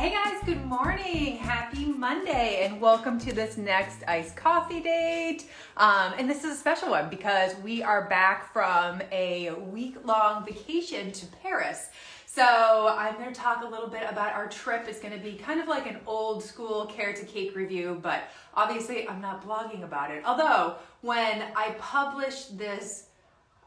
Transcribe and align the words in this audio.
Hey 0.00 0.12
guys, 0.12 0.42
good 0.46 0.64
morning. 0.64 1.36
Happy 1.36 1.84
Monday, 1.84 2.64
and 2.64 2.80
welcome 2.80 3.18
to 3.18 3.34
this 3.34 3.58
next 3.58 4.02
iced 4.08 4.34
coffee 4.34 4.80
date. 4.80 5.44
Um, 5.76 6.14
and 6.16 6.26
this 6.26 6.42
is 6.42 6.54
a 6.54 6.56
special 6.56 6.88
one 6.88 7.10
because 7.10 7.54
we 7.56 7.82
are 7.82 8.08
back 8.08 8.50
from 8.50 9.02
a 9.12 9.50
week 9.50 9.98
long 10.06 10.46
vacation 10.46 11.12
to 11.12 11.26
Paris. 11.42 11.90
So 12.24 12.96
I'm 12.98 13.16
going 13.16 13.30
to 13.30 13.38
talk 13.38 13.62
a 13.62 13.68
little 13.68 13.88
bit 13.88 14.04
about 14.08 14.32
our 14.32 14.48
trip. 14.48 14.86
It's 14.88 15.00
going 15.00 15.12
to 15.12 15.22
be 15.22 15.34
kind 15.34 15.60
of 15.60 15.68
like 15.68 15.86
an 15.86 15.98
old 16.06 16.42
school 16.42 16.86
carrot 16.86 17.16
to 17.16 17.26
cake 17.26 17.54
review, 17.54 18.00
but 18.02 18.22
obviously 18.54 19.06
I'm 19.06 19.20
not 19.20 19.46
blogging 19.46 19.84
about 19.84 20.10
it. 20.10 20.22
Although 20.24 20.76
when 21.02 21.42
I 21.54 21.74
publish 21.78 22.44
this 22.46 23.08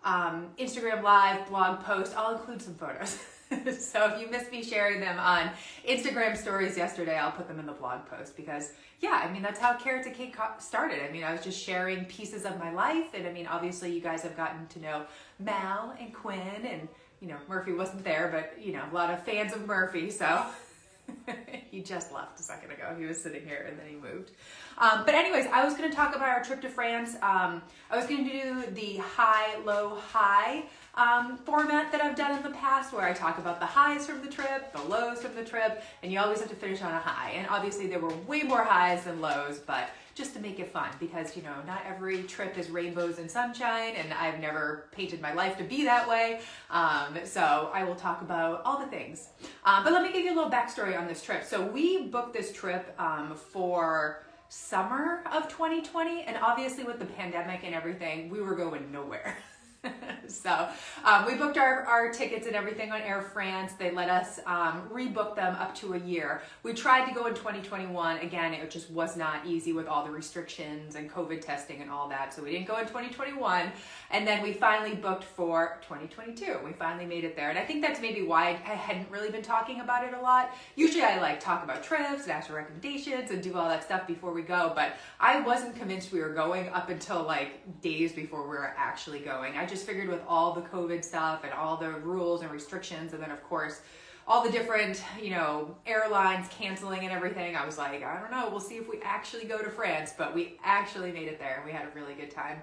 um, 0.03 0.47
Instagram 0.57 1.03
live 1.03 1.47
blog 1.47 1.81
post, 1.81 2.17
I'll 2.17 2.33
include 2.33 2.59
some 2.59 2.73
photos. 2.73 3.19
so 3.79 4.13
if 4.13 4.21
you 4.21 4.29
missed 4.29 4.51
me 4.51 4.63
sharing 4.63 4.99
them 4.99 5.19
on 5.19 5.49
Instagram 5.87 6.37
stories 6.37 6.77
yesterday, 6.77 7.17
I'll 7.17 7.31
put 7.31 7.47
them 7.47 7.59
in 7.59 7.65
the 7.65 7.73
blog 7.73 8.05
post 8.05 8.35
because, 8.35 8.71
yeah, 8.99 9.21
I 9.23 9.31
mean, 9.31 9.41
that's 9.41 9.59
how 9.59 9.75
Carrot 9.75 10.03
to 10.05 10.11
Cake 10.11 10.35
started. 10.59 11.03
I 11.07 11.11
mean, 11.11 11.23
I 11.23 11.31
was 11.31 11.41
just 11.41 11.61
sharing 11.61 12.05
pieces 12.05 12.45
of 12.45 12.57
my 12.59 12.71
life. 12.71 13.13
And 13.13 13.27
I 13.27 13.31
mean, 13.31 13.47
obviously, 13.47 13.91
you 13.91 14.01
guys 14.01 14.21
have 14.23 14.37
gotten 14.37 14.67
to 14.67 14.79
know 14.79 15.05
Mal 15.39 15.95
and 15.99 16.13
Quinn, 16.13 16.65
and, 16.65 16.87
you 17.19 17.27
know, 17.27 17.37
Murphy 17.47 17.73
wasn't 17.73 18.03
there, 18.03 18.29
but, 18.31 18.63
you 18.63 18.73
know, 18.73 18.83
a 18.91 18.93
lot 18.93 19.09
of 19.09 19.23
fans 19.23 19.53
of 19.53 19.65
Murphy. 19.65 20.09
So 20.09 20.45
he 21.71 21.81
just 21.81 22.11
left 22.11 22.39
a 22.39 22.43
second 22.43 22.71
ago. 22.71 22.95
He 22.97 23.05
was 23.05 23.21
sitting 23.21 23.45
here 23.45 23.65
and 23.67 23.79
then 23.79 23.87
he 23.87 23.95
moved. 23.95 24.31
Um, 24.77 25.03
but 25.05 25.15
anyways, 25.15 25.45
I 25.51 25.63
was 25.63 25.75
going 25.75 25.89
to 25.89 25.95
talk 25.95 26.15
about 26.15 26.29
our 26.29 26.43
trip 26.43 26.61
to 26.61 26.69
France. 26.69 27.15
Um, 27.21 27.61
I 27.89 27.97
was 27.97 28.05
going 28.05 28.25
to 28.25 28.31
do 28.31 28.63
the 28.71 28.97
high, 28.97 29.57
low, 29.63 29.95
high 29.95 30.63
um, 30.95 31.37
format 31.37 31.91
that 31.91 32.01
I've 32.01 32.15
done 32.15 32.35
in 32.37 32.43
the 32.43 32.57
past 32.57 32.93
where 32.93 33.03
I 33.03 33.13
talk 33.13 33.37
about 33.37 33.59
the 33.59 33.65
highs 33.65 34.05
from 34.05 34.21
the 34.21 34.29
trip, 34.29 34.73
the 34.73 34.81
lows 34.83 35.21
from 35.21 35.35
the 35.35 35.43
trip, 35.43 35.83
and 36.01 36.11
you 36.11 36.19
always 36.19 36.39
have 36.39 36.49
to 36.49 36.55
finish 36.55 36.81
on 36.81 36.91
a 36.91 36.99
high. 36.99 37.31
And 37.31 37.47
obviously 37.49 37.87
there 37.87 37.99
were 37.99 38.13
way 38.27 38.43
more 38.43 38.63
highs 38.63 39.03
than 39.03 39.21
lows, 39.21 39.59
but 39.59 39.89
just 40.15 40.33
to 40.33 40.39
make 40.39 40.59
it 40.59 40.71
fun 40.71 40.89
because 40.99 41.35
you 41.35 41.43
know 41.43 41.55
not 41.65 41.81
every 41.87 42.23
trip 42.23 42.57
is 42.57 42.69
rainbows 42.69 43.17
and 43.17 43.29
sunshine 43.29 43.93
and 43.95 44.13
i've 44.13 44.39
never 44.39 44.85
painted 44.91 45.21
my 45.21 45.33
life 45.33 45.57
to 45.57 45.63
be 45.63 45.83
that 45.83 46.07
way. 46.07 46.39
Um, 46.69 47.17
so 47.23 47.69
i 47.73 47.83
will 47.83 47.95
talk 47.95 48.21
about 48.21 48.61
all 48.65 48.79
the 48.79 48.87
things. 48.87 49.29
Um, 49.65 49.83
but 49.83 49.93
let 49.93 50.03
me 50.03 50.11
give 50.11 50.23
you 50.23 50.33
a 50.33 50.35
little 50.35 50.51
backstory 50.51 50.99
on 50.99 51.07
this 51.07 51.21
trip. 51.23 51.43
So 51.43 51.65
we 51.65 52.07
booked 52.07 52.33
this 52.33 52.51
trip 52.51 52.93
um, 52.99 53.35
for 53.35 54.23
summer 54.49 55.23
of 55.31 55.47
2020 55.49 56.23
and 56.23 56.37
obviously 56.37 56.83
with 56.83 56.99
the 56.99 57.05
pandemic 57.05 57.61
and 57.63 57.73
everything 57.73 58.29
we 58.29 58.39
were 58.39 58.55
going 58.55 58.91
nowhere 58.91 59.35
so 60.27 60.67
um, 61.03 61.25
we 61.25 61.35
booked 61.35 61.57
our, 61.57 61.83
our 61.83 62.11
tickets 62.11 62.47
and 62.47 62.55
everything 62.55 62.91
on 62.91 63.01
Air 63.01 63.21
France. 63.21 63.73
They 63.73 63.91
let 63.91 64.09
us 64.09 64.39
um, 64.45 64.89
rebook 64.91 65.35
them 65.35 65.55
up 65.55 65.75
to 65.75 65.93
a 65.93 65.99
year. 65.99 66.41
We 66.63 66.73
tried 66.73 67.07
to 67.07 67.13
go 67.13 67.25
in 67.27 67.33
2021. 67.33 68.17
Again, 68.19 68.53
it 68.53 68.69
just 68.71 68.89
was 68.91 69.17
not 69.17 69.45
easy 69.45 69.73
with 69.73 69.87
all 69.87 70.05
the 70.05 70.11
restrictions 70.11 70.95
and 70.95 71.11
COVID 71.11 71.41
testing 71.41 71.81
and 71.81 71.89
all 71.89 72.07
that. 72.09 72.33
So 72.33 72.43
we 72.43 72.51
didn't 72.51 72.67
go 72.67 72.77
in 72.77 72.87
2021. 72.87 73.71
And 74.11 74.27
then 74.27 74.41
we 74.41 74.53
finally 74.53 74.95
booked 74.95 75.23
for 75.23 75.79
2022. 75.81 76.59
We 76.63 76.73
finally 76.73 77.05
made 77.05 77.23
it 77.23 77.35
there. 77.35 77.49
And 77.49 77.59
I 77.59 77.65
think 77.65 77.81
that's 77.81 77.99
maybe 77.99 78.21
why 78.21 78.49
I 78.49 78.75
hadn't 78.75 79.09
really 79.09 79.29
been 79.29 79.41
talking 79.41 79.81
about 79.81 80.03
it 80.05 80.13
a 80.13 80.21
lot. 80.21 80.55
Usually 80.75 81.03
I 81.03 81.19
like 81.19 81.39
talk 81.39 81.63
about 81.63 81.83
trips 81.83 82.23
and 82.23 82.31
ask 82.31 82.47
for 82.47 82.53
recommendations 82.53 83.31
and 83.31 83.41
do 83.41 83.55
all 83.55 83.67
that 83.69 83.83
stuff 83.83 84.07
before 84.07 84.33
we 84.33 84.41
go. 84.41 84.71
But 84.75 84.93
I 85.19 85.41
wasn't 85.41 85.75
convinced 85.75 86.11
we 86.11 86.21
were 86.21 86.33
going 86.33 86.69
up 86.69 86.89
until 86.89 87.23
like 87.23 87.81
days 87.81 88.13
before 88.13 88.43
we 88.43 88.49
were 88.49 88.73
actually 88.77 89.19
going. 89.19 89.57
I 89.57 89.65
just 89.65 89.85
figured 89.85 90.09
with 90.13 90.23
all 90.27 90.53
the 90.53 90.61
COVID 90.61 91.03
stuff 91.03 91.41
and 91.43 91.51
all 91.53 91.77
the 91.77 91.91
rules 91.91 92.41
and 92.41 92.51
restrictions, 92.51 93.13
and 93.13 93.21
then 93.21 93.31
of 93.31 93.43
course 93.43 93.81
all 94.25 94.41
the 94.41 94.51
different, 94.51 95.03
you 95.21 95.31
know, 95.31 95.75
airlines 95.85 96.47
canceling 96.47 97.01
and 97.01 97.11
everything. 97.11 97.55
I 97.55 97.65
was 97.65 97.77
like, 97.77 98.03
I 98.03 98.19
don't 98.21 98.31
know, 98.31 98.47
we'll 98.49 98.61
see 98.61 98.75
if 98.75 98.87
we 98.87 98.99
actually 99.03 99.45
go 99.45 99.57
to 99.61 99.69
France, 99.69 100.13
but 100.17 100.33
we 100.33 100.57
actually 100.63 101.11
made 101.11 101.27
it 101.27 101.39
there 101.39 101.57
and 101.57 101.65
we 101.65 101.71
had 101.71 101.85
a 101.85 101.89
really 101.93 102.13
good 102.13 102.31
time. 102.31 102.61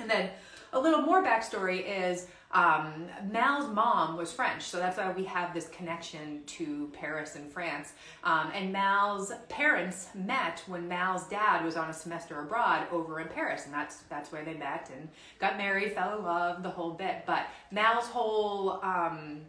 And 0.00 0.10
then 0.10 0.30
a 0.72 0.80
little 0.80 1.02
more 1.02 1.22
backstory 1.22 1.84
is 1.86 2.28
um, 2.50 3.08
Mal's 3.30 3.72
mom 3.74 4.16
was 4.16 4.32
French, 4.32 4.62
so 4.62 4.78
that's 4.78 4.96
why 4.96 5.12
we 5.12 5.24
have 5.24 5.52
this 5.52 5.68
connection 5.68 6.42
to 6.46 6.90
Paris 6.94 7.36
and 7.36 7.52
France. 7.52 7.92
Um, 8.24 8.50
and 8.54 8.72
Mal's 8.72 9.32
parents 9.48 10.08
met 10.14 10.62
when 10.66 10.88
Mal's 10.88 11.26
dad 11.28 11.62
was 11.64 11.76
on 11.76 11.90
a 11.90 11.92
semester 11.92 12.40
abroad 12.40 12.86
over 12.90 13.20
in 13.20 13.28
Paris, 13.28 13.66
and 13.66 13.74
that's 13.74 13.98
that's 14.08 14.32
where 14.32 14.44
they 14.44 14.54
met 14.54 14.90
and 14.96 15.08
got 15.38 15.58
married, 15.58 15.92
fell 15.92 16.16
in 16.16 16.24
love, 16.24 16.62
the 16.62 16.70
whole 16.70 16.92
bit. 16.92 17.24
But 17.26 17.46
Mal's 17.70 18.06
whole 18.06 18.80
um, 18.82 19.42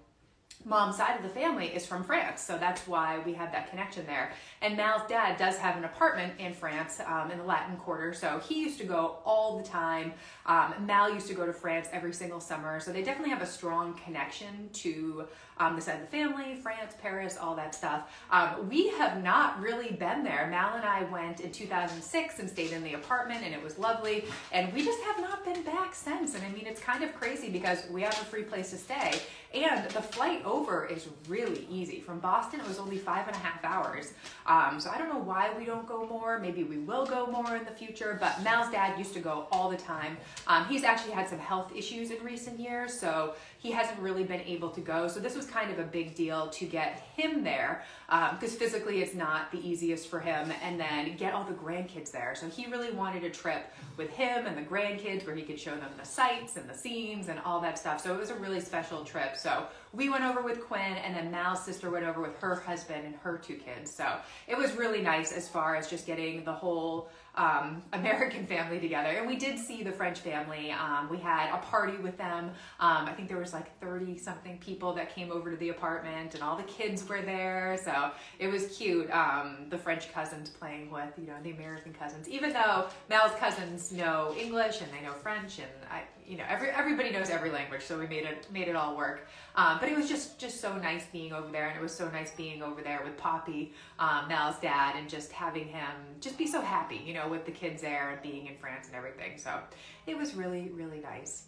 mom's 0.66 0.98
side 0.98 1.16
of 1.16 1.24
the 1.24 1.30
family 1.30 1.68
is 1.68 1.86
from 1.86 2.04
France, 2.04 2.42
so 2.42 2.58
that's 2.58 2.86
why 2.86 3.20
we 3.26 3.34
have 3.34 3.52
that 3.52 3.70
connection 3.70 4.06
there. 4.06 4.34
And 4.62 4.76
Mal's 4.76 5.08
dad 5.08 5.38
does 5.38 5.58
have 5.58 5.78
an 5.78 5.86
apartment 5.86 6.34
in 6.38 6.54
France 6.54 7.00
um, 7.06 7.32
in 7.32 7.38
the 7.38 7.44
Latin 7.46 7.78
Quarter, 7.78 8.14
so 8.14 8.40
he 8.40 8.62
used 8.62 8.78
to 8.80 8.86
go 8.86 9.18
all 9.26 9.58
the 9.58 9.64
time. 9.64 10.14
Um, 10.46 10.74
Mal 10.86 11.14
used 11.14 11.28
to 11.28 11.34
go 11.34 11.46
to 11.46 11.54
France 11.54 11.88
every 11.94 12.14
single 12.14 12.42
summer, 12.42 12.80
so 12.80 12.92
they 12.92 13.04
definitely 13.04 13.32
have 13.32 13.42
a 13.42 13.48
strong 13.48 13.94
connection 14.04 14.70
to 14.74 15.28
um, 15.60 15.76
the 15.76 15.82
side 15.82 15.96
of 15.96 16.02
the 16.02 16.08
family, 16.08 16.56
France, 16.56 16.94
Paris, 17.02 17.38
all 17.40 17.56
that 17.56 17.76
stuff. 17.76 18.10
Um, 18.32 18.70
we 18.70 18.90
have 18.90 19.22
not 19.24 19.60
really 19.62 19.92
been 19.92 20.24
there. 20.24 20.48
Mal 20.50 20.76
and 20.76 20.86
I 20.86 21.04
went 21.04 21.42
in 21.42 21.52
2006 21.52 22.40
and 22.40 22.50
stayed 22.50 22.72
in 22.72 22.84
the 22.84 22.94
apartment, 22.94 23.42
and 23.44 23.54
it 23.54 23.62
was 23.62 23.78
lovely. 23.78 24.26
And 24.52 24.74
we 24.74 24.86
just 24.86 25.02
have 25.04 25.20
not 25.20 25.44
been 25.44 25.62
back 25.64 25.94
since. 25.96 26.36
And 26.36 26.44
I 26.46 26.50
mean, 26.50 26.66
it's 26.66 26.82
kind 26.82 27.04
of 27.04 27.14
crazy 27.14 27.50
because 27.50 27.86
we 27.90 28.02
have 28.02 28.14
a 28.14 28.26
free 28.26 28.44
place 28.44 28.72
to 28.72 28.78
stay, 28.78 29.20
and 29.54 29.90
the 29.90 30.02
flight 30.02 30.46
over 30.46 30.86
is 30.86 31.08
really 31.28 31.66
easy. 31.72 32.00
From 32.00 32.20
Boston, 32.20 32.60
it 32.60 32.68
was 32.68 32.78
only 32.78 32.98
five 32.98 33.28
and 33.28 33.36
a 33.36 33.40
half 33.40 33.64
hours. 33.64 34.14
Um, 34.46 34.80
so 34.80 34.92
I 34.92 34.98
don't 35.00 35.10
know 35.10 35.20
why 35.20 35.50
we 35.58 35.66
don't 35.66 35.88
go 35.88 36.06
more. 36.06 36.38
Maybe 36.38 36.64
we 36.64 36.78
will 36.78 37.06
go 37.06 37.26
more 37.26 37.56
in 37.56 37.66
the 37.66 37.72
future. 37.72 38.18
But 38.20 38.44
Mal's 38.44 38.72
dad 38.72 38.98
used 39.00 39.14
to 39.16 39.20
go 39.20 39.48
all 39.52 39.70
the 39.70 39.78
time. 39.78 40.18
Um, 40.46 40.66
he's 40.66 40.84
actually 40.84 41.14
had 41.14 41.28
some 41.28 41.40
health 41.40 41.72
issues 41.76 42.12
in 42.12 42.24
recent 42.24 42.60
years, 42.60 42.94
so 42.94 43.34
he 43.58 43.72
hasn't 43.72 44.00
really 44.00 44.24
been 44.24 44.42
able 44.42 44.70
to 44.70 44.82
go. 44.82 45.08
So 45.08 45.20
this 45.20 45.36
was 45.36 45.46
kind 45.48 45.72
of 45.72 45.80
a 45.80 45.84
big 45.84 46.16
deal 46.16 46.48
to 46.50 46.66
get 46.66 47.04
him 47.16 47.44
there 47.44 47.84
because 48.08 48.54
um, 48.54 48.60
physically 48.60 49.02
it's 49.02 49.16
not 49.16 49.52
the 49.52 49.68
easiest 49.68 50.10
for 50.10 50.20
him, 50.20 50.52
and 50.64 50.80
then 50.80 51.18
get 51.18 51.34
all 51.34 51.44
the 51.44 51.54
grandkids 51.54 52.12
there. 52.12 52.36
So 52.36 52.48
he 52.48 52.68
really 52.68 52.92
wanted 52.92 53.24
a 53.24 53.30
trip 53.30 53.74
with 53.98 54.12
him 54.12 54.46
and 54.46 54.58
the 54.58 54.62
grandkids 54.62 55.26
where 55.26 55.36
he 55.36 55.42
could 55.42 55.60
show 55.60 55.76
them 55.76 55.90
the 56.00 56.06
sights 56.06 56.56
and 56.56 56.70
the 56.70 56.74
scenes 56.74 57.28
and 57.28 57.40
all 57.40 57.60
that 57.62 57.78
stuff. 57.78 58.00
So 58.00 58.14
it 58.14 58.20
was 58.20 58.30
a 58.30 58.36
really 58.36 58.62
special 58.62 59.04
trip. 59.04 59.36
So 59.40 59.68
we 59.94 60.10
went 60.10 60.24
over 60.24 60.42
with 60.42 60.62
Quinn, 60.68 60.98
and 61.04 61.16
then 61.16 61.32
Mal's 61.32 61.64
sister 61.64 61.90
went 61.90 62.06
over 62.06 62.22
with 62.22 62.38
her 62.40 62.56
husband 62.56 63.06
and 63.06 63.16
her 63.16 63.38
two 63.38 63.56
kids. 63.56 63.90
So 63.92 64.18
it 64.48 64.58
was 64.58 64.74
really 64.74 65.02
nice 65.02 65.32
as 65.32 65.50
far 65.50 65.76
as 65.76 65.90
just 65.90 66.06
getting 66.06 66.44
the 66.44 66.54
whole 66.54 67.10
um, 67.36 67.82
American 67.94 68.46
family 68.46 68.80
together. 68.80 69.10
And 69.10 69.28
we 69.28 69.36
did 69.36 69.58
see 69.58 69.82
the 69.82 69.92
French 69.92 70.20
family. 70.20 70.72
Um, 70.72 71.10
we 71.10 71.18
had 71.18 71.54
a 71.54 71.58
party 71.58 71.98
with 71.98 72.18
them. 72.18 72.52
Um, 72.80 73.06
I 73.08 73.14
think 73.14 73.30
there 73.30 73.38
was 73.38 73.54
like 73.54 73.80
30 73.80 74.18
something 74.18 74.58
people 74.60 74.94
that 74.94 75.14
came 75.14 75.32
over 75.32 75.50
to 75.50 75.58
the 75.58 75.70
apartment 75.70 76.36
and 76.36 76.44
all 76.44 76.56
the 76.56 76.64
kids 76.64 77.08
were 77.08 77.22
there. 77.22 77.80
So 77.84 78.12
it 78.38 78.48
was 78.48 78.78
cute. 78.78 79.10
Um, 79.10 79.68
the 79.70 79.78
French 79.78 80.12
cousins 80.14 80.50
playing 80.50 80.92
with, 80.92 81.10
you 81.18 81.28
know, 81.28 81.38
the 81.42 81.52
American 81.52 81.94
cousins, 81.94 82.28
even 82.30 82.54
though 82.54 82.88
Mal's 83.10 83.34
cousins 83.40 83.92
know 83.92 84.36
English 84.38 84.82
and 84.82 84.92
they 84.92 85.02
know 85.04 85.14
French 85.14 85.60
and 85.60 85.70
I, 85.90 86.04
you 86.30 86.38
know, 86.38 86.44
every, 86.48 86.70
everybody 86.70 87.10
knows 87.10 87.32
every 87.32 87.50
language. 87.50 87.82
So 87.82 87.98
we 87.98 88.06
made 88.06 88.24
it, 88.24 88.46
made 88.54 88.68
it 88.68 88.76
all 88.76 88.96
work. 88.96 89.28
Um, 89.56 89.80
but 89.80 89.90
it 89.90 89.98
was 89.98 90.08
just, 90.08 90.40
just 90.40 90.62
so 90.62 90.78
nice 90.78 91.06
being 91.08 91.34
over 91.34 91.52
there. 91.52 91.70
And 91.70 91.78
it 91.78 91.82
was 91.82 91.94
so 91.94 92.08
nice 92.12 92.32
being 92.32 92.62
over 92.62 92.82
there 92.82 93.02
with 93.04 93.18
Poppy, 93.18 93.74
um, 93.98 94.28
Mal's 94.28 94.60
dad, 94.60 94.96
and 94.96 95.10
just 95.10 95.32
having 95.32 95.68
him 95.68 95.90
just 96.22 96.38
be 96.38 96.46
so 96.46 96.62
happy, 96.62 97.02
you 97.04 97.16
know, 97.16 97.28
with 97.28 97.46
the 97.46 97.52
kids 97.52 97.82
there 97.82 98.12
and 98.12 98.22
being 98.22 98.46
in 98.46 98.56
France 98.58 98.88
and 98.88 98.96
everything. 98.96 99.40
So 99.40 99.60
it 100.06 100.16
was 100.16 100.36
really, 100.36 100.70
really 100.70 101.00
nice. 101.00 101.46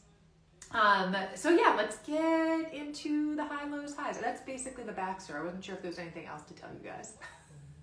Um, 0.72 1.16
so 1.36 1.50
yeah, 1.52 1.76
let's 1.78 1.98
get 2.00 2.74
into 2.74 3.36
the 3.36 3.44
high, 3.44 3.70
lows, 3.70 3.94
highs. 3.94 4.18
That's 4.18 4.42
basically 4.42 4.84
the 4.84 4.94
backstory. 4.94 5.42
I 5.42 5.44
wasn't 5.44 5.64
sure 5.64 5.76
if 5.76 5.82
there 5.82 5.92
was 5.92 6.00
anything 6.00 6.26
else 6.26 6.42
to 6.44 6.54
tell 6.54 6.70
you 6.74 6.90
guys. 6.90 7.14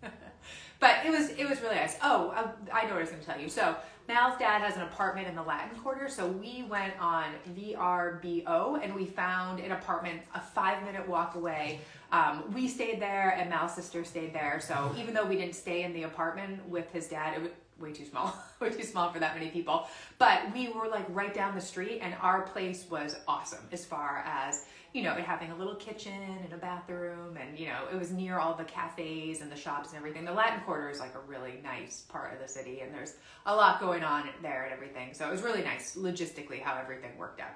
but 0.81 0.97
it 1.05 1.11
was 1.11 1.31
it 1.31 1.49
was 1.49 1.61
really 1.61 1.75
nice. 1.75 1.97
Oh, 2.03 2.33
I, 2.35 2.41
uh, 2.41 2.51
I 2.73 2.83
know 2.85 2.91
what 2.91 2.99
I 2.99 3.01
was 3.01 3.11
going 3.11 3.21
to 3.21 3.27
tell 3.27 3.41
you. 3.41 3.49
So 3.49 3.77
Mal's 4.09 4.39
dad 4.39 4.63
has 4.63 4.75
an 4.75 4.83
apartment 4.83 5.29
in 5.29 5.35
the 5.35 5.43
Latin 5.43 5.79
Quarter, 5.81 6.09
so 6.09 6.27
we 6.27 6.63
went 6.63 6.95
on 6.99 7.27
VRBO 7.55 8.83
and 8.83 8.95
we 8.95 9.05
found 9.05 9.61
an 9.61 9.73
apartment 9.73 10.23
a 10.35 10.41
five 10.41 10.83
minute 10.83 11.07
walk 11.07 11.35
away. 11.35 11.81
Um, 12.11 12.43
we 12.55 12.69
stayed 12.69 13.03
there, 13.03 13.37
and 13.39 13.51
Mal's 13.51 13.75
sister 13.75 14.05
stayed 14.05 14.33
there. 14.33 14.61
So 14.65 14.95
even 14.97 15.13
though 15.13 15.27
we 15.27 15.37
didn't 15.37 15.55
stay 15.55 15.83
in 15.83 15.93
the 15.93 16.05
apartment 16.05 16.67
with 16.67 16.91
his 16.91 17.07
dad, 17.07 17.37
it 17.37 17.43
was 17.43 17.51
way 17.79 17.93
too 17.93 18.07
small, 18.07 18.35
way 18.61 18.71
too 18.71 18.83
small 18.83 19.13
for 19.13 19.19
that 19.19 19.35
many 19.37 19.51
people. 19.51 19.87
But 20.17 20.55
we 20.55 20.69
were 20.69 20.89
like 20.89 21.05
right 21.11 21.35
down 21.35 21.55
the 21.55 21.61
street, 21.61 21.99
and 22.01 22.15
our 22.23 22.41
place 22.41 22.87
was 22.89 23.15
awesome 23.29 23.69
as 23.73 23.85
far 23.85 24.25
as 24.27 24.65
you 24.99 25.05
know, 25.05 25.13
it 25.13 25.23
having 25.23 25.53
a 25.53 25.57
little 25.57 25.77
kitchen 25.77 26.13
and 26.43 26.53
a 26.53 26.57
bathroom, 26.57 27.37
and 27.37 27.57
you 27.57 27.67
know, 27.67 27.85
it 27.93 27.97
was 27.97 28.11
near 28.11 28.41
all 28.41 28.55
the 28.55 28.65
cafes 28.65 29.41
and 29.41 29.51
the 29.51 29.57
shops 29.57 29.91
and 29.91 29.97
everything. 29.97 30.25
The 30.25 30.33
Latin 30.33 30.61
Quarter 30.67 30.91
is 30.91 30.99
like 30.99 31.15
a 31.15 31.21
really 31.21 31.61
nice 31.63 32.01
part 32.09 32.35
of 32.35 32.41
the 32.41 32.49
city, 32.49 32.81
and 32.81 32.93
there's 32.93 33.15
a 33.47 33.55
lot 33.55 33.79
going 33.79 34.03
on 34.03 34.29
there 34.43 34.65
and 34.65 34.73
everything. 34.73 35.15
So 35.15 35.29
it 35.29 35.31
was 35.31 35.43
really 35.43 35.63
nice 35.63 35.95
logistically 35.95 36.61
how 36.61 36.77
everything 36.77 37.17
worked 37.17 37.41
out. 37.41 37.55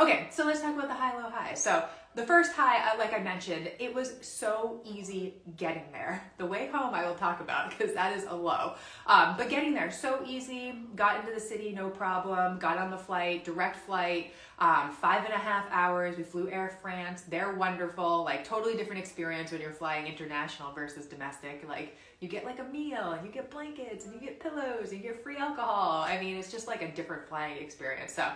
Okay, 0.00 0.28
so 0.30 0.46
let's 0.46 0.60
talk 0.60 0.74
about 0.74 0.88
the 0.88 0.94
high 0.94 1.14
low 1.16 1.28
high. 1.28 1.54
So 1.54 1.84
the 2.14 2.26
first 2.26 2.52
high, 2.52 2.90
uh, 2.90 2.98
like 2.98 3.14
I 3.14 3.22
mentioned, 3.22 3.70
it 3.78 3.94
was 3.94 4.14
so 4.20 4.80
easy 4.84 5.36
getting 5.56 5.84
there. 5.92 6.22
The 6.36 6.44
way 6.44 6.68
home, 6.68 6.94
I 6.94 7.06
will 7.06 7.14
talk 7.14 7.40
about 7.40 7.70
because 7.70 7.94
that 7.94 8.14
is 8.16 8.24
a 8.28 8.34
low. 8.34 8.74
Um, 9.06 9.34
but 9.38 9.48
getting 9.48 9.72
there, 9.72 9.90
so 9.90 10.22
easy. 10.26 10.74
Got 10.94 11.20
into 11.20 11.32
the 11.32 11.40
city, 11.40 11.72
no 11.72 11.88
problem. 11.88 12.58
Got 12.58 12.76
on 12.76 12.90
the 12.90 12.98
flight, 12.98 13.44
direct 13.44 13.76
flight, 13.76 14.32
um, 14.58 14.92
five 14.92 15.24
and 15.24 15.32
a 15.32 15.38
half 15.38 15.64
hours. 15.70 16.18
We 16.18 16.22
flew 16.22 16.50
Air 16.50 16.78
France. 16.82 17.22
They're 17.22 17.54
wonderful. 17.54 18.24
Like 18.24 18.44
totally 18.44 18.76
different 18.76 19.00
experience 19.00 19.50
when 19.50 19.62
you're 19.62 19.72
flying 19.72 20.06
international 20.06 20.72
versus 20.72 21.06
domestic. 21.06 21.64
Like 21.66 21.96
you 22.20 22.28
get 22.28 22.44
like 22.44 22.58
a 22.58 22.64
meal, 22.64 23.18
you 23.24 23.30
get 23.30 23.50
blankets, 23.50 24.04
and 24.04 24.14
you 24.14 24.20
get 24.20 24.38
pillows, 24.38 24.92
and 24.92 25.02
you 25.02 25.08
get 25.08 25.22
free 25.22 25.38
alcohol. 25.38 26.02
I 26.02 26.20
mean, 26.20 26.36
it's 26.36 26.50
just 26.50 26.66
like 26.66 26.82
a 26.82 26.92
different 26.92 27.26
flying 27.26 27.56
experience. 27.56 28.12
So 28.12 28.28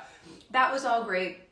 that 0.51 0.73
was 0.73 0.87
all 0.87 1.05
great 1.05 1.46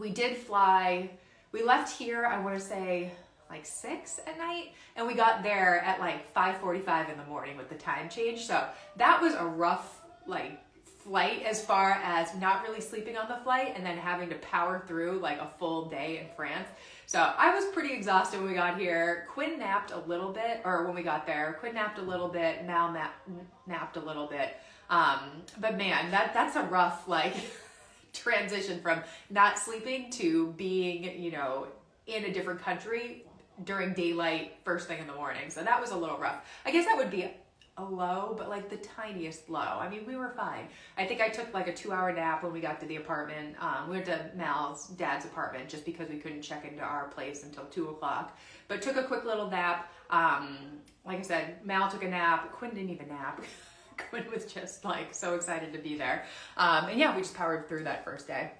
we 0.00 0.10
did 0.10 0.36
fly. 0.36 1.10
We 1.52 1.62
left 1.62 1.96
here, 1.96 2.24
I 2.24 2.40
want 2.40 2.58
to 2.58 2.64
say 2.64 3.12
like 3.50 3.66
six 3.66 4.20
at 4.26 4.38
night, 4.38 4.72
and 4.96 5.06
we 5.06 5.14
got 5.14 5.42
there 5.42 5.80
at 5.80 6.00
like 6.00 6.32
5:45 6.34 7.10
in 7.10 7.18
the 7.18 7.24
morning 7.24 7.56
with 7.56 7.68
the 7.68 7.74
time 7.74 8.08
change. 8.08 8.46
So 8.46 8.66
that 8.96 9.20
was 9.20 9.34
a 9.34 9.44
rough 9.44 10.00
like 10.26 10.60
flight 11.02 11.42
as 11.44 11.64
far 11.64 11.92
as 12.04 12.34
not 12.36 12.62
really 12.62 12.80
sleeping 12.80 13.16
on 13.16 13.28
the 13.28 13.36
flight 13.42 13.72
and 13.74 13.84
then 13.84 13.96
having 13.96 14.28
to 14.28 14.36
power 14.36 14.84
through 14.86 15.18
like 15.18 15.38
a 15.38 15.50
full 15.58 15.86
day 15.86 16.18
in 16.18 16.26
France. 16.36 16.68
So 17.06 17.18
I 17.18 17.52
was 17.54 17.64
pretty 17.66 17.92
exhausted 17.92 18.38
when 18.38 18.48
we 18.48 18.54
got 18.54 18.78
here. 18.78 19.26
Quinn 19.32 19.58
napped 19.58 19.90
a 19.90 19.98
little 20.00 20.30
bit, 20.32 20.60
or 20.64 20.86
when 20.86 20.94
we 20.94 21.02
got 21.02 21.26
there, 21.26 21.56
Quinn 21.58 21.74
napped 21.74 21.98
a 21.98 22.02
little 22.02 22.28
bit. 22.28 22.64
Mal 22.64 22.92
nap- 22.92 23.20
napped 23.66 23.96
a 23.96 24.00
little 24.00 24.26
bit. 24.26 24.56
Um, 24.88 25.18
but 25.58 25.76
man, 25.76 26.10
that 26.12 26.32
that's 26.32 26.56
a 26.56 26.62
rough 26.62 27.08
like. 27.08 27.34
transition 28.12 28.80
from 28.80 29.02
not 29.28 29.58
sleeping 29.58 30.10
to 30.12 30.52
being, 30.56 31.20
you 31.22 31.30
know, 31.30 31.66
in 32.06 32.24
a 32.24 32.32
different 32.32 32.60
country 32.60 33.24
during 33.64 33.92
daylight 33.92 34.54
first 34.64 34.88
thing 34.88 34.98
in 35.00 35.06
the 35.06 35.14
morning. 35.14 35.50
So 35.50 35.62
that 35.62 35.80
was 35.80 35.90
a 35.90 35.96
little 35.96 36.18
rough. 36.18 36.44
I 36.64 36.70
guess 36.70 36.86
that 36.86 36.96
would 36.96 37.10
be 37.10 37.30
a 37.76 37.84
low, 37.84 38.34
but 38.36 38.48
like 38.48 38.68
the 38.68 38.76
tiniest 38.76 39.48
low. 39.48 39.60
I 39.60 39.88
mean, 39.88 40.04
we 40.06 40.16
were 40.16 40.30
fine. 40.30 40.68
I 40.98 41.06
think 41.06 41.20
I 41.20 41.28
took 41.28 41.52
like 41.54 41.68
a 41.68 41.72
two 41.72 41.92
hour 41.92 42.12
nap 42.12 42.42
when 42.42 42.52
we 42.52 42.60
got 42.60 42.80
to 42.80 42.86
the 42.86 42.96
apartment. 42.96 43.56
Um, 43.60 43.88
we 43.88 43.96
went 43.96 44.06
to 44.06 44.30
Mal's 44.36 44.88
dad's 44.88 45.24
apartment 45.24 45.68
just 45.68 45.84
because 45.84 46.08
we 46.08 46.16
couldn't 46.16 46.42
check 46.42 46.64
into 46.64 46.82
our 46.82 47.08
place 47.08 47.44
until 47.44 47.64
two 47.64 47.88
o'clock, 47.88 48.36
but 48.68 48.82
took 48.82 48.96
a 48.96 49.04
quick 49.04 49.24
little 49.24 49.50
nap. 49.50 49.92
Um, 50.10 50.58
like 51.06 51.20
I 51.20 51.22
said, 51.22 51.64
Mal 51.64 51.90
took 51.90 52.02
a 52.02 52.08
nap. 52.08 52.52
Quinn 52.52 52.72
didn't 52.72 52.90
even 52.90 53.08
nap. 53.08 53.42
Quinn 54.08 54.24
was 54.32 54.46
just 54.46 54.84
like 54.84 55.14
so 55.14 55.34
excited 55.34 55.72
to 55.72 55.78
be 55.78 55.96
there. 55.96 56.24
Um, 56.56 56.86
and 56.86 56.98
yeah, 56.98 57.14
we 57.14 57.22
just 57.22 57.34
powered 57.34 57.68
through 57.68 57.84
that 57.84 58.04
first 58.04 58.26
day. 58.26 58.52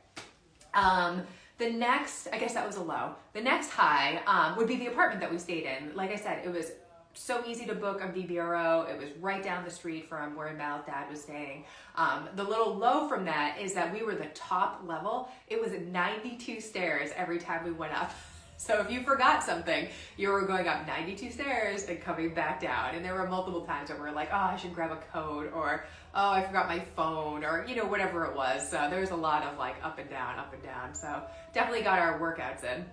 Um, 0.75 1.23
the 1.59 1.71
next, 1.71 2.29
I 2.33 2.39
guess 2.39 2.55
that 2.55 2.67
was 2.67 2.77
a 2.77 2.83
low. 2.83 3.15
The 3.35 3.41
next 3.41 3.71
high 3.71 4.23
um, 4.27 4.57
would 4.57 4.67
be 4.67 4.77
the 4.77 4.87
apartment 4.87 5.21
that 5.21 5.31
we 5.31 5.39
stayed 5.39 5.65
in. 5.65 5.95
Like 5.95 6.11
I 6.11 6.17
said, 6.17 6.43
it 6.45 6.51
was 6.51 6.73
so 7.15 7.43
easy 7.47 7.67
to 7.67 7.75
book 7.75 8.03
on 8.03 8.13
VRBO. 8.13 8.89
It 8.91 8.99
was 8.99 9.11
right 9.21 9.43
down 9.43 9.65
the 9.65 9.71
street 9.71 10.09
from 10.09 10.37
where 10.37 10.53
Mal's 10.55 10.87
dad 10.87 11.11
was 11.11 11.21
staying. 11.21 11.65
Um, 11.97 12.29
the 12.37 12.45
little 12.45 12.75
low 12.75 13.09
from 13.09 13.25
that 13.27 13.59
is 13.61 13.75
that 13.75 13.93
we 13.93 14.03
were 14.03 14.15
the 14.15 14.29
top 14.35 14.83
level. 14.87 15.29
It 15.49 15.61
was 15.61 15.73
92 15.73 16.61
stairs 16.61 17.11
every 17.17 17.39
time 17.39 17.65
we 17.65 17.73
went 17.73 17.93
up. 17.93 18.13
So 18.61 18.79
if 18.79 18.91
you 18.91 19.03
forgot 19.03 19.43
something, 19.43 19.89
you 20.19 20.29
were 20.29 20.43
going 20.43 20.69
up 20.69 20.87
92 20.87 21.31
stairs 21.31 21.85
and 21.85 21.99
coming 21.99 22.35
back 22.35 22.61
down. 22.61 22.95
And 22.95 23.03
there 23.03 23.15
were 23.15 23.27
multiple 23.27 23.63
times 23.63 23.89
where 23.89 23.99
we 23.99 24.09
are 24.09 24.13
like, 24.13 24.29
oh, 24.31 24.37
I 24.37 24.57
should 24.57 24.75
grab 24.75 24.91
a 24.91 24.97
coat, 24.97 25.51
or 25.55 25.87
oh, 26.15 26.31
I 26.31 26.43
forgot 26.43 26.69
my 26.69 26.81
phone, 26.95 27.43
or 27.43 27.65
you 27.67 27.75
know, 27.75 27.87
whatever 27.87 28.27
it 28.27 28.37
was. 28.37 28.71
So 28.71 28.87
there 28.91 29.01
was 29.01 29.13
a 29.13 29.17
lot 29.17 29.45
of 29.45 29.57
like 29.57 29.77
up 29.83 29.99
and 29.99 30.11
down, 30.11 30.39
up 30.39 30.53
and 30.53 30.63
down. 30.63 30.95
So 30.95 31.23
definitely 31.55 31.83
got 31.85 31.99
our 32.01 32.21
workouts 32.21 32.63
in. 32.63 32.85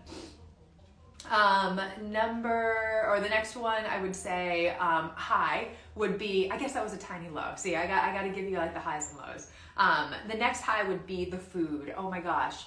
Um, 1.30 1.82
number 2.02 3.04
or 3.06 3.20
the 3.20 3.28
next 3.28 3.58
one, 3.58 3.84
I 3.86 4.02
would 4.02 4.16
say 4.16 4.70
um, 4.70 5.10
high 5.16 5.68
would 5.96 6.18
be. 6.18 6.50
I 6.50 6.58
guess 6.58 6.72
that 6.76 6.84
was 6.84 6.94
a 6.94 6.98
tiny 6.98 7.28
low. 7.28 7.52
See, 7.58 7.76
I 7.76 7.88
got 7.88 8.06
I 8.06 8.14
got 8.14 8.22
to 8.22 8.30
give 8.30 8.50
you 8.50 8.56
like 8.56 8.74
the 8.74 8.80
highs 8.80 9.10
and 9.10 9.20
lows. 9.20 9.48
Um, 9.76 10.14
the 10.30 10.38
next 10.38 10.62
high 10.62 10.88
would 10.88 11.06
be 11.06 11.26
the 11.26 11.38
food. 11.38 11.94
Oh 11.98 12.10
my 12.10 12.22
gosh 12.22 12.64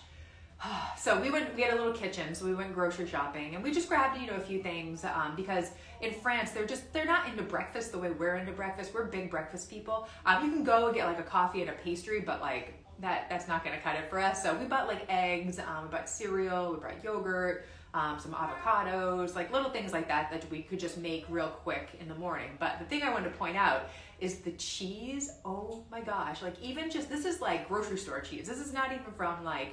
so 0.98 1.20
we 1.20 1.30
went 1.30 1.54
we 1.54 1.62
had 1.62 1.72
a 1.72 1.76
little 1.76 1.92
kitchen 1.92 2.34
so 2.34 2.44
we 2.44 2.54
went 2.54 2.74
grocery 2.74 3.06
shopping 3.06 3.54
and 3.54 3.64
we 3.64 3.72
just 3.72 3.88
grabbed 3.88 4.20
you 4.20 4.26
know 4.26 4.34
a 4.34 4.40
few 4.40 4.62
things 4.62 5.04
um, 5.04 5.34
because 5.36 5.70
in 6.00 6.12
france 6.12 6.50
they're 6.50 6.66
just 6.66 6.92
they're 6.92 7.06
not 7.06 7.28
into 7.28 7.42
breakfast 7.42 7.92
the 7.92 7.98
way 7.98 8.10
we're 8.10 8.36
into 8.36 8.52
breakfast. 8.52 8.92
We're 8.94 9.04
big 9.04 9.30
breakfast 9.30 9.70
people. 9.70 10.08
Um, 10.26 10.44
you 10.44 10.50
can 10.50 10.64
go 10.64 10.92
get 10.92 11.06
like 11.06 11.18
a 11.18 11.24
coffee 11.24 11.60
and 11.60 11.70
a 11.70 11.74
pastry 11.74 12.20
but 12.20 12.40
like 12.40 12.74
that 13.00 13.26
that's 13.30 13.48
not 13.48 13.64
to 13.64 13.70
cut 13.78 13.96
it 13.96 14.10
for 14.10 14.20
us. 14.20 14.42
So 14.42 14.54
we 14.54 14.66
bought 14.66 14.86
like 14.86 15.04
eggs 15.08 15.58
um, 15.58 15.84
we 15.84 15.90
bought 15.90 16.08
cereal 16.08 16.72
we 16.74 16.80
bought 16.80 17.02
yogurt 17.02 17.66
um, 17.92 18.20
some 18.20 18.32
avocados 18.32 19.34
like 19.34 19.52
little 19.52 19.70
things 19.70 19.92
like 19.92 20.06
that 20.08 20.30
that 20.30 20.48
we 20.50 20.62
could 20.62 20.78
just 20.78 20.98
make 20.98 21.24
real 21.28 21.48
quick 21.48 21.88
in 22.00 22.08
the 22.08 22.14
morning. 22.14 22.50
But 22.58 22.78
the 22.78 22.84
thing 22.84 23.02
i 23.02 23.10
wanted 23.10 23.30
to 23.30 23.36
point 23.36 23.56
out 23.56 23.88
is 24.20 24.40
the 24.40 24.52
cheese 24.52 25.30
oh 25.46 25.82
my 25.90 26.02
gosh 26.02 26.42
like 26.42 26.60
even 26.60 26.90
just 26.90 27.08
this 27.08 27.24
is 27.24 27.40
like 27.40 27.68
grocery 27.68 27.96
store 27.96 28.20
cheese. 28.20 28.46
This 28.46 28.58
is 28.58 28.72
not 28.72 28.92
even 28.92 29.12
from 29.16 29.42
like 29.44 29.72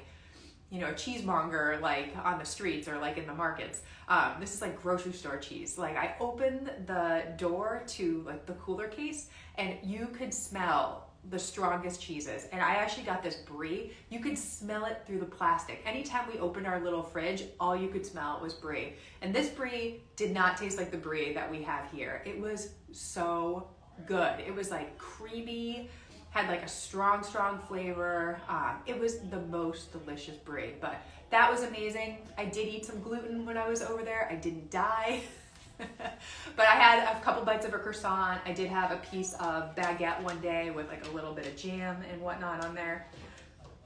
you 0.69 0.81
know, 0.81 0.87
a 0.87 0.93
cheesemonger 0.93 1.79
like 1.81 2.13
on 2.23 2.39
the 2.39 2.45
streets 2.45 2.87
or 2.87 2.97
like 2.97 3.17
in 3.17 3.25
the 3.25 3.33
markets. 3.33 3.81
Um, 4.07 4.33
this 4.39 4.53
is 4.53 4.61
like 4.61 4.81
grocery 4.81 5.13
store 5.13 5.37
cheese. 5.37 5.77
Like 5.77 5.97
I 5.97 6.15
opened 6.19 6.71
the 6.85 7.23
door 7.37 7.83
to 7.87 8.23
like 8.25 8.45
the 8.45 8.53
cooler 8.53 8.87
case 8.87 9.27
and 9.57 9.75
you 9.83 10.07
could 10.07 10.33
smell 10.33 11.07
the 11.29 11.39
strongest 11.39 12.01
cheeses. 12.01 12.47
And 12.51 12.61
I 12.61 12.75
actually 12.75 13.03
got 13.03 13.21
this 13.21 13.35
brie. 13.35 13.91
You 14.09 14.19
could 14.19 14.37
smell 14.37 14.85
it 14.85 15.03
through 15.05 15.19
the 15.19 15.25
plastic. 15.25 15.81
Anytime 15.85 16.25
we 16.31 16.39
opened 16.39 16.67
our 16.67 16.79
little 16.79 17.03
fridge, 17.03 17.45
all 17.59 17.75
you 17.75 17.89
could 17.89 18.05
smell 18.05 18.39
was 18.41 18.53
brie. 18.53 18.93
And 19.21 19.33
this 19.33 19.49
brie 19.49 20.01
did 20.15 20.33
not 20.33 20.57
taste 20.57 20.77
like 20.77 20.91
the 20.91 20.97
brie 20.97 21.33
that 21.33 21.49
we 21.49 21.61
have 21.63 21.91
here. 21.91 22.21
It 22.25 22.39
was 22.39 22.69
so 22.91 23.69
good. 24.05 24.39
It 24.39 24.55
was 24.55 24.71
like 24.71 24.97
creamy, 24.97 25.89
had 26.29 26.49
like 26.49 26.63
a 26.63 26.67
strong, 26.67 27.23
strong 27.23 27.59
flavor. 27.59 28.39
Um, 28.47 28.77
it 28.85 28.99
was 28.99 29.19
the 29.29 29.41
most 29.41 29.91
delicious 29.91 30.35
brie, 30.35 30.73
but 30.79 31.01
that 31.29 31.51
was 31.51 31.63
amazing. 31.63 32.19
I 32.37 32.45
did 32.45 32.67
eat 32.67 32.85
some 32.85 33.01
gluten 33.01 33.45
when 33.45 33.57
I 33.57 33.67
was 33.67 33.81
over 33.81 34.03
there. 34.03 34.27
I 34.31 34.35
didn't 34.35 34.69
die. 34.69 35.21
but 35.77 36.65
I 36.65 36.75
had 36.75 37.15
a 37.15 37.19
couple 37.21 37.43
bites 37.43 37.65
of 37.65 37.73
a 37.73 37.77
croissant. 37.79 38.41
I 38.45 38.51
did 38.51 38.69
have 38.69 38.91
a 38.91 38.97
piece 38.97 39.33
of 39.35 39.75
baguette 39.75 40.21
one 40.23 40.39
day 40.41 40.71
with 40.71 40.87
like 40.87 41.05
a 41.07 41.11
little 41.11 41.33
bit 41.33 41.45
of 41.45 41.55
jam 41.55 41.97
and 42.11 42.21
whatnot 42.21 42.65
on 42.65 42.73
there. 42.73 43.07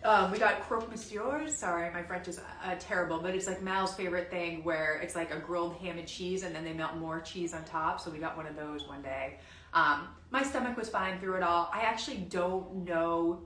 Um, 0.04 0.32
we 0.32 0.40
got 0.40 0.62
croque 0.62 0.90
monsieur. 0.90 1.48
Sorry, 1.48 1.92
my 1.94 2.02
French 2.02 2.28
is 2.28 2.40
uh, 2.40 2.76
terrible, 2.80 3.20
but 3.20 3.36
it's 3.36 3.46
like 3.46 3.62
Mal's 3.62 3.94
favorite 3.94 4.32
thing 4.32 4.64
where 4.64 5.00
it's 5.04 5.16
like 5.16 5.32
a 5.32 5.38
grilled 5.38 5.76
ham 5.76 6.00
and 6.00 6.08
cheese 6.08 6.42
and 6.44 6.56
then 6.56 6.64
they 6.64 6.74
melt 6.74 6.96
more 6.98 7.20
cheese 7.20 7.54
on 7.54 7.64
top. 7.66 8.02
So 8.02 8.10
we 8.10 8.18
got 8.18 8.36
one 8.36 8.48
of 8.48 8.56
those 8.56 8.88
one 8.88 9.04
day. 9.04 9.38
Um, 9.74 10.08
my 10.30 10.44
stomach 10.44 10.78
was 10.78 10.90
fine 10.90 11.20
through 11.20 11.36
it 11.36 11.44
all. 11.44 11.70
I 11.74 11.82
actually 11.82 12.18
don't 12.18 12.86
know 12.86 13.42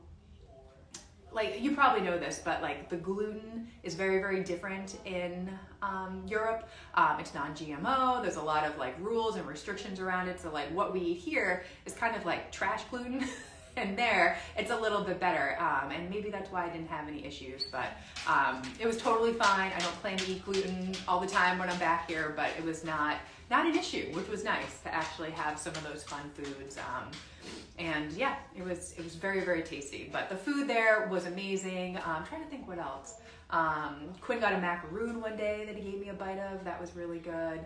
like 1.35 1.61
you 1.61 1.75
probably 1.75 2.01
know 2.01 2.17
this, 2.17 2.41
but 2.43 2.61
like 2.61 2.89
the 2.89 2.95
gluten 2.95 3.67
is 3.83 3.93
very, 3.93 4.19
very 4.19 4.41
different 4.41 4.97
in 5.05 5.51
um, 5.81 6.23
Europe. 6.25 6.69
Um, 6.95 7.19
it's 7.19 7.33
non-GMO. 7.33 8.23
There's 8.23 8.37
a 8.37 8.41
lot 8.41 8.65
of 8.65 8.77
like 8.77 8.95
rules 8.99 9.35
and 9.35 9.45
restrictions 9.45 9.99
around 9.99 10.29
it. 10.29 10.39
So 10.39 10.49
like 10.49 10.73
what 10.73 10.93
we 10.93 11.01
eat 11.01 11.17
here 11.17 11.65
is 11.85 11.93
kind 11.93 12.15
of 12.15 12.25
like 12.25 12.51
trash 12.51 12.85
gluten. 12.89 13.25
and 13.77 13.97
there 13.97 14.37
it's 14.57 14.71
a 14.71 14.79
little 14.79 15.03
bit 15.03 15.19
better 15.19 15.57
um, 15.59 15.91
and 15.91 16.09
maybe 16.09 16.29
that's 16.29 16.49
why 16.49 16.65
i 16.65 16.69
didn't 16.69 16.87
have 16.87 17.09
any 17.09 17.25
issues 17.25 17.65
but 17.73 17.87
um, 18.25 18.61
it 18.79 18.87
was 18.87 18.95
totally 18.95 19.33
fine 19.33 19.69
i 19.75 19.79
don't 19.79 19.95
plan 19.99 20.17
to 20.17 20.31
eat 20.31 20.45
gluten 20.45 20.93
all 21.09 21.19
the 21.19 21.27
time 21.27 21.59
when 21.59 21.69
i'm 21.69 21.77
back 21.77 22.09
here 22.09 22.33
but 22.37 22.49
it 22.57 22.63
was 22.63 22.85
not 22.85 23.17
not 23.49 23.65
an 23.65 23.75
issue, 23.75 24.07
which 24.13 24.27
was 24.27 24.43
nice 24.43 24.79
to 24.83 24.93
actually 24.93 25.31
have 25.31 25.59
some 25.59 25.73
of 25.73 25.83
those 25.83 26.03
fun 26.03 26.29
foods. 26.33 26.77
Um, 26.77 27.11
and 27.77 28.11
yeah, 28.13 28.35
it 28.55 28.63
was 28.63 28.93
it 28.97 29.03
was 29.03 29.15
very 29.15 29.41
very 29.41 29.61
tasty. 29.61 30.09
But 30.11 30.29
the 30.29 30.35
food 30.35 30.67
there 30.67 31.07
was 31.11 31.25
amazing. 31.25 31.97
Um, 31.97 32.03
I'm 32.07 32.25
trying 32.25 32.43
to 32.43 32.49
think 32.49 32.67
what 32.67 32.79
else. 32.79 33.15
Um, 33.51 34.13
Quinn 34.21 34.39
got 34.39 34.53
a 34.53 34.57
macaroon 34.57 35.21
one 35.21 35.37
day 35.37 35.65
that 35.65 35.75
he 35.75 35.91
gave 35.91 35.99
me 35.99 36.09
a 36.09 36.13
bite 36.13 36.39
of. 36.39 36.63
That 36.63 36.81
was 36.81 36.95
really 36.95 37.19
good. 37.19 37.59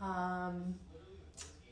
Um, 0.00 0.74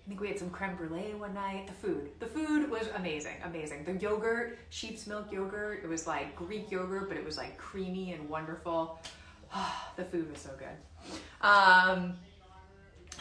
I 0.04 0.08
think 0.08 0.20
we 0.20 0.28
had 0.28 0.38
some 0.38 0.50
creme 0.50 0.76
brulee 0.76 1.14
one 1.14 1.32
night. 1.32 1.66
The 1.66 1.72
food, 1.72 2.10
the 2.18 2.26
food 2.26 2.70
was 2.70 2.88
amazing, 2.94 3.36
amazing. 3.42 3.84
The 3.84 3.94
yogurt, 3.94 4.58
sheep's 4.68 5.06
milk 5.06 5.32
yogurt. 5.32 5.80
It 5.82 5.88
was 5.88 6.06
like 6.06 6.36
Greek 6.36 6.70
yogurt, 6.70 7.08
but 7.08 7.16
it 7.16 7.24
was 7.24 7.38
like 7.38 7.56
creamy 7.56 8.12
and 8.12 8.28
wonderful. 8.28 9.00
the 9.96 10.04
food 10.04 10.30
was 10.30 10.40
so 10.40 10.50
good. 10.58 11.16
Um, 11.40 12.14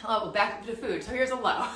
Oh, 0.06 0.30
back 0.30 0.64
to 0.66 0.76
food. 0.76 1.02
So 1.02 1.12
here's 1.12 1.30
a 1.30 1.36
low. 1.36 1.66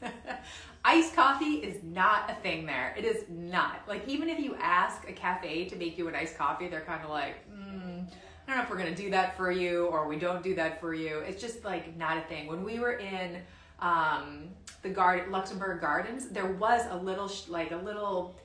iced 0.84 1.14
coffee 1.14 1.56
is 1.56 1.82
not 1.82 2.30
a 2.30 2.34
thing 2.36 2.64
there. 2.64 2.94
It 2.96 3.04
is 3.04 3.24
not. 3.28 3.82
Like, 3.86 4.08
even 4.08 4.30
if 4.30 4.38
you 4.38 4.56
ask 4.60 5.06
a 5.08 5.12
cafe 5.12 5.66
to 5.66 5.76
make 5.76 5.98
you 5.98 6.08
an 6.08 6.14
iced 6.14 6.38
coffee, 6.38 6.68
they're 6.68 6.82
kind 6.82 7.02
of 7.02 7.10
like, 7.10 7.34
mm, 7.50 8.06
I 8.06 8.46
don't 8.46 8.56
know 8.56 8.62
if 8.62 8.70
we're 8.70 8.78
gonna 8.78 8.94
do 8.94 9.10
that 9.10 9.36
for 9.36 9.50
you 9.50 9.86
or 9.86 10.08
we 10.08 10.18
don't 10.18 10.42
do 10.42 10.54
that 10.54 10.80
for 10.80 10.94
you. 10.94 11.18
It's 11.18 11.40
just 11.40 11.64
like 11.64 11.96
not 11.96 12.16
a 12.16 12.22
thing. 12.22 12.46
When 12.46 12.64
we 12.64 12.78
were 12.78 12.94
in 12.94 13.42
um, 13.80 14.48
the 14.82 14.88
garden, 14.88 15.30
Luxembourg 15.30 15.80
Gardens, 15.80 16.28
there 16.28 16.46
was 16.46 16.82
a 16.90 16.96
little, 16.96 17.30
like 17.48 17.72
a 17.72 17.76
little, 17.76 18.36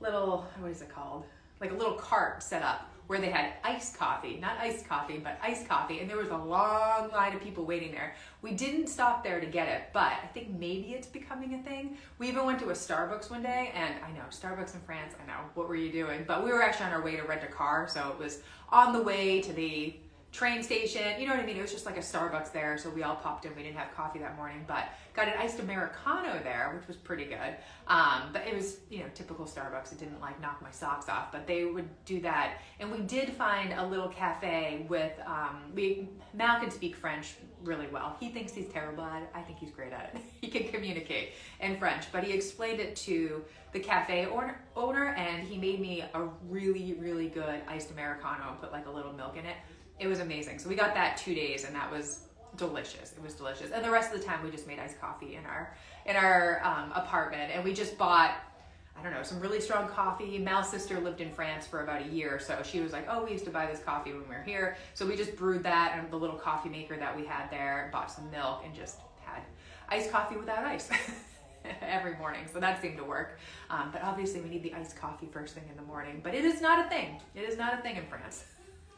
little, 0.00 0.46
what 0.60 0.70
is 0.70 0.80
it 0.80 0.88
called? 0.88 1.24
Like 1.60 1.72
a 1.72 1.74
little 1.74 1.94
cart 1.94 2.42
set 2.42 2.62
up 2.62 2.91
where 3.12 3.20
they 3.20 3.28
had 3.28 3.52
iced 3.62 3.98
coffee, 3.98 4.38
not 4.40 4.56
iced 4.58 4.88
coffee, 4.88 5.18
but 5.18 5.38
iced 5.42 5.68
coffee, 5.68 6.00
and 6.00 6.08
there 6.08 6.16
was 6.16 6.30
a 6.30 6.36
long 6.36 7.10
line 7.10 7.34
of 7.34 7.42
people 7.42 7.66
waiting 7.66 7.92
there. 7.92 8.14
We 8.40 8.52
didn't 8.52 8.86
stop 8.86 9.22
there 9.22 9.38
to 9.38 9.44
get 9.44 9.68
it, 9.68 9.82
but 9.92 10.14
I 10.24 10.26
think 10.32 10.48
maybe 10.58 10.94
it's 10.94 11.06
becoming 11.06 11.52
a 11.52 11.62
thing. 11.62 11.98
We 12.16 12.28
even 12.28 12.46
went 12.46 12.58
to 12.60 12.70
a 12.70 12.72
Starbucks 12.72 13.30
one 13.30 13.42
day, 13.42 13.70
and 13.74 13.96
I 14.02 14.10
know, 14.12 14.24
Starbucks 14.30 14.72
in 14.72 14.80
France, 14.86 15.12
I 15.22 15.26
know, 15.26 15.40
what 15.52 15.68
were 15.68 15.76
you 15.76 15.92
doing? 15.92 16.24
But 16.26 16.42
we 16.42 16.52
were 16.52 16.62
actually 16.62 16.86
on 16.86 16.92
our 16.92 17.02
way 17.02 17.16
to 17.16 17.22
rent 17.24 17.44
a 17.44 17.52
car, 17.52 17.86
so 17.86 18.08
it 18.08 18.18
was 18.18 18.40
on 18.70 18.94
the 18.94 19.02
way 19.02 19.42
to 19.42 19.52
the 19.52 19.94
train 20.32 20.62
station. 20.62 21.20
You 21.20 21.26
know 21.26 21.34
what 21.34 21.42
I 21.42 21.46
mean? 21.46 21.58
It 21.58 21.62
was 21.62 21.72
just 21.72 21.84
like 21.84 21.98
a 21.98 22.00
Starbucks 22.00 22.52
there, 22.52 22.78
so 22.78 22.88
we 22.88 23.02
all 23.02 23.16
popped 23.16 23.44
in. 23.44 23.54
We 23.54 23.62
didn't 23.62 23.76
have 23.76 23.94
coffee 23.94 24.18
that 24.20 24.34
morning, 24.36 24.64
but 24.66 24.88
got 25.14 25.28
an 25.28 25.34
iced 25.38 25.60
Americano 25.60 26.40
there, 26.42 26.72
which 26.74 26.88
was 26.88 26.96
pretty 26.96 27.26
good. 27.26 27.56
Um, 27.86 28.30
but 28.32 28.46
it 28.46 28.54
was, 28.54 28.78
you 28.88 29.00
know, 29.00 29.06
typical 29.14 29.44
Starbucks. 29.44 29.92
It 29.92 29.98
didn't 29.98 30.22
like 30.22 30.40
knock 30.40 30.62
my 30.62 30.70
socks 30.70 31.10
off, 31.10 31.30
but 31.30 31.46
they 31.46 31.66
would 31.66 31.88
do 32.06 32.20
that. 32.22 32.62
And 32.80 32.90
we 32.90 33.00
did 33.00 33.34
find 33.34 33.74
a 33.74 33.86
little 33.86 34.08
cafe 34.08 34.86
with, 34.88 35.12
um, 35.26 35.64
we, 35.74 36.08
Mal 36.32 36.60
can 36.60 36.70
speak 36.70 36.96
French 36.96 37.34
really 37.62 37.86
well. 37.88 38.16
He 38.18 38.30
thinks 38.30 38.54
he's 38.54 38.68
terrible 38.68 39.04
at 39.04 39.22
it. 39.22 39.28
I 39.34 39.42
think 39.42 39.58
he's 39.58 39.70
great 39.70 39.92
at 39.92 40.14
it. 40.14 40.22
he 40.40 40.48
can 40.48 40.72
communicate 40.72 41.34
in 41.60 41.76
French, 41.76 42.06
but 42.10 42.24
he 42.24 42.32
explained 42.32 42.80
it 42.80 42.96
to 42.96 43.44
the 43.72 43.80
cafe 43.80 44.26
owner 44.76 45.08
and 45.14 45.46
he 45.46 45.56
made 45.58 45.80
me 45.80 46.04
a 46.14 46.24
really, 46.48 46.94
really 46.94 47.28
good 47.28 47.60
iced 47.68 47.90
Americano 47.90 48.50
and 48.50 48.60
put 48.60 48.72
like 48.72 48.86
a 48.86 48.90
little 48.90 49.12
milk 49.12 49.36
in 49.36 49.46
it 49.46 49.56
it 50.02 50.08
was 50.08 50.20
amazing. 50.20 50.58
So 50.58 50.68
we 50.68 50.74
got 50.74 50.94
that 50.94 51.16
two 51.16 51.34
days, 51.34 51.64
and 51.64 51.74
that 51.74 51.90
was 51.90 52.20
delicious. 52.56 53.12
It 53.12 53.22
was 53.22 53.34
delicious. 53.34 53.70
And 53.70 53.84
the 53.84 53.90
rest 53.90 54.12
of 54.12 54.20
the 54.20 54.26
time, 54.26 54.42
we 54.42 54.50
just 54.50 54.66
made 54.66 54.78
iced 54.78 55.00
coffee 55.00 55.36
in 55.36 55.46
our 55.46 55.74
in 56.04 56.16
our 56.16 56.60
um, 56.64 56.92
apartment, 56.92 57.52
and 57.54 57.64
we 57.64 57.72
just 57.72 57.96
bought. 57.96 58.34
I 58.94 59.02
don't 59.02 59.14
know, 59.14 59.22
some 59.22 59.40
really 59.40 59.58
strong 59.58 59.88
coffee. 59.88 60.38
Mal's 60.38 60.68
sister 60.68 61.00
lived 61.00 61.22
in 61.22 61.32
France 61.32 61.66
for 61.66 61.82
about 61.82 62.02
a 62.02 62.08
year, 62.08 62.38
so 62.38 62.62
she 62.62 62.80
was 62.80 62.92
like, 62.92 63.06
"Oh, 63.08 63.24
we 63.24 63.32
used 63.32 63.46
to 63.46 63.50
buy 63.50 63.64
this 63.64 63.80
coffee 63.80 64.12
when 64.12 64.28
we 64.28 64.34
were 64.34 64.42
here." 64.42 64.76
So 64.92 65.06
we 65.06 65.16
just 65.16 65.34
brewed 65.34 65.62
that 65.62 65.96
and 65.96 66.10
the 66.10 66.16
little 66.16 66.36
coffee 66.36 66.68
maker 66.68 66.98
that 66.98 67.16
we 67.16 67.24
had 67.24 67.50
there, 67.50 67.88
bought 67.90 68.10
some 68.10 68.30
milk, 68.30 68.60
and 68.66 68.74
just 68.74 68.98
had 69.24 69.42
iced 69.88 70.10
coffee 70.12 70.36
without 70.36 70.64
ice 70.64 70.90
every 71.80 72.16
morning. 72.16 72.42
So 72.52 72.60
that 72.60 72.82
seemed 72.82 72.98
to 72.98 73.04
work. 73.04 73.38
Um, 73.70 73.88
but 73.92 74.04
obviously, 74.04 74.42
we 74.42 74.50
need 74.50 74.62
the 74.62 74.74
iced 74.74 74.94
coffee 74.94 75.28
first 75.32 75.54
thing 75.54 75.64
in 75.70 75.76
the 75.76 75.88
morning. 75.88 76.20
But 76.22 76.34
it 76.34 76.44
is 76.44 76.60
not 76.60 76.84
a 76.84 76.88
thing. 76.90 77.18
It 77.34 77.48
is 77.48 77.56
not 77.56 77.72
a 77.72 77.78
thing 77.78 77.96
in 77.96 78.04
France. 78.06 78.44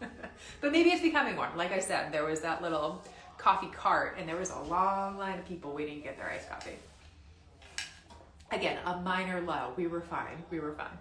but 0.61 0.73
maybe 0.73 0.91
it's 0.91 1.03
becoming 1.03 1.37
one. 1.37 1.57
Like 1.57 1.73
I 1.73 1.79
said, 1.79 2.13
there 2.13 2.25
was 2.25 2.41
that 2.41 2.63
little 2.63 3.03
coffee 3.39 3.69
cart 3.69 4.17
and 4.19 4.29
there 4.29 4.37
was 4.37 4.51
a 4.51 4.61
long 4.61 5.19
line 5.19 5.39
of 5.39 5.47
people 5.47 5.73
waiting 5.73 5.97
to 5.97 6.03
get 6.03 6.17
their 6.17 6.31
iced 6.31 6.49
coffee. 6.49 6.77
Again, 8.51 8.79
a 8.87 8.97
minor 9.01 9.41
low. 9.41 9.73
We 9.77 9.87
were 9.87 10.01
fine. 10.01 10.43
We 10.51 10.61
were 10.61 10.73
fine. 10.75 10.99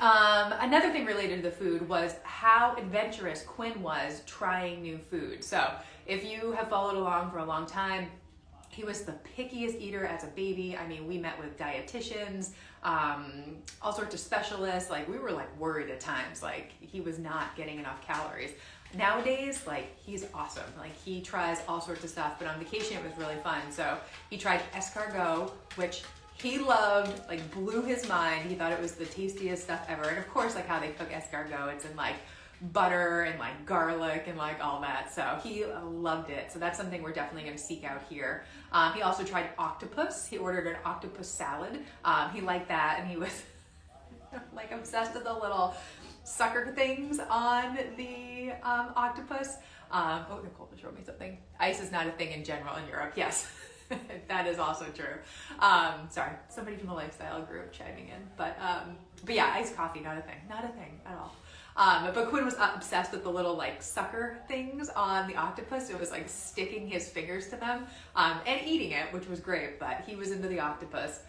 Um, 0.00 0.54
another 0.60 0.90
thing 0.90 1.04
related 1.04 1.42
to 1.42 1.50
the 1.50 1.54
food 1.54 1.86
was 1.88 2.14
how 2.22 2.74
adventurous 2.76 3.42
Quinn 3.42 3.82
was 3.82 4.22
trying 4.26 4.82
new 4.82 4.98
food. 4.98 5.44
So, 5.44 5.70
if 6.06 6.24
you 6.24 6.52
have 6.52 6.70
followed 6.70 6.96
along 6.96 7.30
for 7.30 7.38
a 7.38 7.44
long 7.44 7.66
time, 7.66 8.08
he 8.78 8.84
was 8.84 9.00
the 9.00 9.14
pickiest 9.36 9.80
eater 9.80 10.06
as 10.06 10.22
a 10.22 10.28
baby. 10.28 10.76
I 10.76 10.86
mean, 10.86 11.08
we 11.08 11.18
met 11.18 11.36
with 11.36 11.58
dietitians, 11.58 12.50
um, 12.84 13.56
all 13.82 13.92
sorts 13.92 14.14
of 14.14 14.20
specialists. 14.20 14.88
Like 14.88 15.08
we 15.08 15.18
were 15.18 15.32
like 15.32 15.48
worried 15.58 15.90
at 15.90 15.98
times, 15.98 16.44
like 16.44 16.70
he 16.78 17.00
was 17.00 17.18
not 17.18 17.56
getting 17.56 17.80
enough 17.80 18.00
calories. 18.06 18.52
Nowadays, 18.96 19.64
like 19.66 19.98
he's 19.98 20.26
awesome. 20.32 20.70
Like 20.78 20.94
he 20.94 21.20
tries 21.20 21.58
all 21.66 21.80
sorts 21.80 22.04
of 22.04 22.10
stuff. 22.10 22.34
But 22.38 22.46
on 22.46 22.60
vacation, 22.60 22.96
it 22.96 23.02
was 23.02 23.12
really 23.18 23.40
fun. 23.42 23.62
So 23.72 23.98
he 24.30 24.38
tried 24.38 24.60
escargot, 24.72 25.50
which 25.74 26.04
he 26.34 26.58
loved. 26.58 27.28
Like 27.28 27.50
blew 27.50 27.82
his 27.82 28.08
mind. 28.08 28.48
He 28.48 28.54
thought 28.54 28.70
it 28.70 28.80
was 28.80 28.92
the 28.92 29.06
tastiest 29.06 29.64
stuff 29.64 29.84
ever. 29.88 30.04
And 30.04 30.18
of 30.18 30.28
course, 30.32 30.54
like 30.54 30.68
how 30.68 30.78
they 30.78 30.90
cook 30.90 31.10
escargot, 31.10 31.72
it's 31.72 31.84
in 31.84 31.96
like 31.96 32.14
butter 32.60 33.22
and 33.22 33.38
like 33.38 33.64
garlic 33.66 34.24
and 34.26 34.36
like 34.36 34.62
all 34.62 34.80
that. 34.80 35.12
So 35.12 35.38
he 35.42 35.64
loved 35.64 36.30
it. 36.30 36.50
So 36.52 36.58
that's 36.58 36.78
something 36.78 37.02
we're 37.02 37.12
definitely 37.12 37.42
going 37.42 37.56
to 37.56 37.62
seek 37.62 37.84
out 37.84 38.02
here. 38.08 38.44
Um, 38.72 38.92
he 38.92 39.02
also 39.02 39.24
tried 39.24 39.50
octopus. 39.58 40.26
He 40.26 40.38
ordered 40.38 40.66
an 40.66 40.76
octopus 40.84 41.28
salad. 41.28 41.80
Um, 42.04 42.30
he 42.30 42.40
liked 42.40 42.68
that 42.68 42.98
and 42.98 43.08
he 43.08 43.16
was 43.16 43.42
like 44.54 44.72
obsessed 44.72 45.14
with 45.14 45.24
the 45.24 45.32
little 45.32 45.74
sucker 46.24 46.72
things 46.74 47.20
on 47.30 47.78
the 47.96 48.52
um, 48.62 48.92
octopus. 48.96 49.56
Um, 49.90 50.26
oh, 50.30 50.40
Nicole 50.42 50.68
just 50.70 50.82
showed 50.82 50.94
me 50.94 51.02
something. 51.04 51.38
Ice 51.60 51.80
is 51.80 51.90
not 51.90 52.06
a 52.06 52.10
thing 52.10 52.32
in 52.32 52.44
general 52.44 52.76
in 52.76 52.86
Europe. 52.88 53.12
Yes. 53.16 53.50
that 54.28 54.46
is 54.46 54.58
also 54.58 54.86
true. 54.94 55.16
Um, 55.60 56.08
sorry, 56.10 56.32
somebody 56.48 56.76
from 56.76 56.88
the 56.88 56.94
lifestyle 56.94 57.40
group 57.42 57.72
chiming 57.72 58.08
in, 58.08 58.20
but 58.36 58.58
um, 58.60 58.96
but 59.24 59.34
yeah, 59.34 59.52
iced 59.54 59.76
coffee, 59.76 60.00
not 60.00 60.18
a 60.18 60.20
thing, 60.20 60.36
not 60.48 60.64
a 60.64 60.68
thing 60.68 61.00
at 61.06 61.16
all. 61.16 61.34
Um, 61.78 62.10
but 62.12 62.28
Quinn 62.28 62.44
was 62.44 62.56
obsessed 62.58 63.12
with 63.12 63.22
the 63.22 63.30
little 63.30 63.54
like 63.54 63.80
sucker 63.80 64.36
things 64.48 64.88
on 64.90 65.28
the 65.28 65.36
octopus. 65.36 65.90
It 65.90 65.98
was 65.98 66.10
like 66.10 66.28
sticking 66.28 66.88
his 66.88 67.08
fingers 67.08 67.48
to 67.50 67.56
them 67.56 67.86
um, 68.16 68.40
and 68.46 68.60
eating 68.66 68.90
it, 68.90 69.12
which 69.12 69.28
was 69.28 69.38
great. 69.38 69.78
But 69.78 70.02
he 70.04 70.16
was 70.16 70.32
into 70.32 70.48
the 70.48 70.58
octopus. 70.58 71.20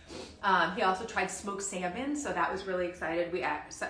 Um, 0.41 0.75
he 0.75 0.81
also 0.81 1.05
tried 1.05 1.29
smoked 1.29 1.61
salmon, 1.61 2.15
so 2.15 2.33
that 2.33 2.51
was 2.51 2.65
really 2.65 2.87
excited. 2.87 3.31
We 3.31 3.45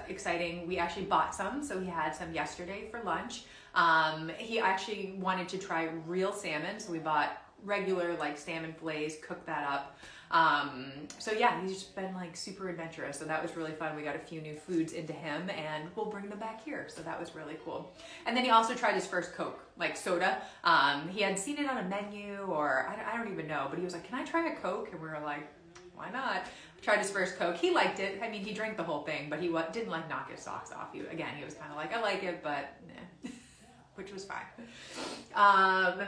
exciting. 0.09 0.67
We 0.67 0.77
actually 0.77 1.05
bought 1.05 1.33
some, 1.33 1.63
so 1.63 1.79
he 1.79 1.87
had 1.87 2.13
some 2.13 2.33
yesterday 2.33 2.89
for 2.91 3.01
lunch. 3.03 3.43
Um, 3.73 4.29
he 4.37 4.59
actually 4.59 5.15
wanted 5.17 5.47
to 5.49 5.57
try 5.57 5.87
real 6.05 6.33
salmon, 6.33 6.79
so 6.79 6.91
we 6.91 6.99
bought 6.99 7.41
regular 7.63 8.15
like 8.17 8.37
salmon 8.37 8.73
fillets, 8.73 9.15
cooked 9.25 9.45
that 9.45 9.65
up. 9.65 9.97
Um, 10.31 10.91
so 11.17 11.31
yeah, 11.31 11.61
he's 11.61 11.73
just 11.73 11.95
been 11.95 12.13
like 12.13 12.35
super 12.35 12.69
adventurous. 12.69 13.17
So 13.17 13.25
that 13.25 13.41
was 13.41 13.55
really 13.55 13.71
fun. 13.71 13.95
We 13.95 14.03
got 14.03 14.15
a 14.15 14.19
few 14.19 14.41
new 14.41 14.55
foods 14.55 14.93
into 14.93 15.13
him 15.13 15.49
and 15.49 15.89
we'll 15.95 16.05
bring 16.05 16.29
them 16.29 16.39
back 16.39 16.63
here. 16.63 16.87
So 16.87 17.01
that 17.01 17.19
was 17.19 17.35
really 17.35 17.57
cool. 17.65 17.95
And 18.25 18.37
then 18.37 18.43
he 18.43 18.51
also 18.51 18.75
tried 18.75 18.93
his 18.93 19.07
first 19.07 19.33
Coke, 19.33 19.59
like 19.77 19.97
soda. 19.97 20.41
Um, 20.63 21.07
he 21.09 21.21
had 21.21 21.37
seen 21.37 21.57
it 21.57 21.69
on 21.69 21.77
a 21.77 21.83
menu 21.83 22.37
or 22.41 22.87
I, 22.87 23.13
I 23.13 23.17
don't 23.17 23.31
even 23.31 23.47
know, 23.47 23.67
but 23.69 23.79
he 23.79 23.85
was 23.85 23.93
like, 23.93 24.03
can 24.03 24.19
I 24.19 24.23
try 24.23 24.51
a 24.51 24.55
Coke? 24.55 24.89
And 24.91 25.01
we 25.01 25.07
were 25.07 25.19
like, 25.23 25.47
why 25.95 26.09
not? 26.11 26.45
Tried 26.81 26.99
his 26.99 27.09
first 27.09 27.37
Coke. 27.37 27.57
He 27.57 27.71
liked 27.71 27.99
it. 27.99 28.21
I 28.23 28.29
mean, 28.29 28.43
he 28.43 28.53
drank 28.53 28.77
the 28.77 28.83
whole 28.83 29.03
thing, 29.03 29.29
but 29.29 29.39
he 29.41 29.47
didn't 29.73 29.89
like 29.89 30.07
knock 30.07 30.31
his 30.31 30.39
socks 30.39 30.71
off. 30.71 30.93
He, 30.93 31.01
again, 31.01 31.35
he 31.37 31.43
was 31.43 31.55
kind 31.55 31.71
of 31.71 31.75
like, 31.75 31.93
I 31.93 31.99
like 31.99 32.23
it, 32.23 32.41
but 32.41 32.79
which 33.95 34.13
was 34.13 34.23
fine. 34.23 34.45
Um, 35.35 36.07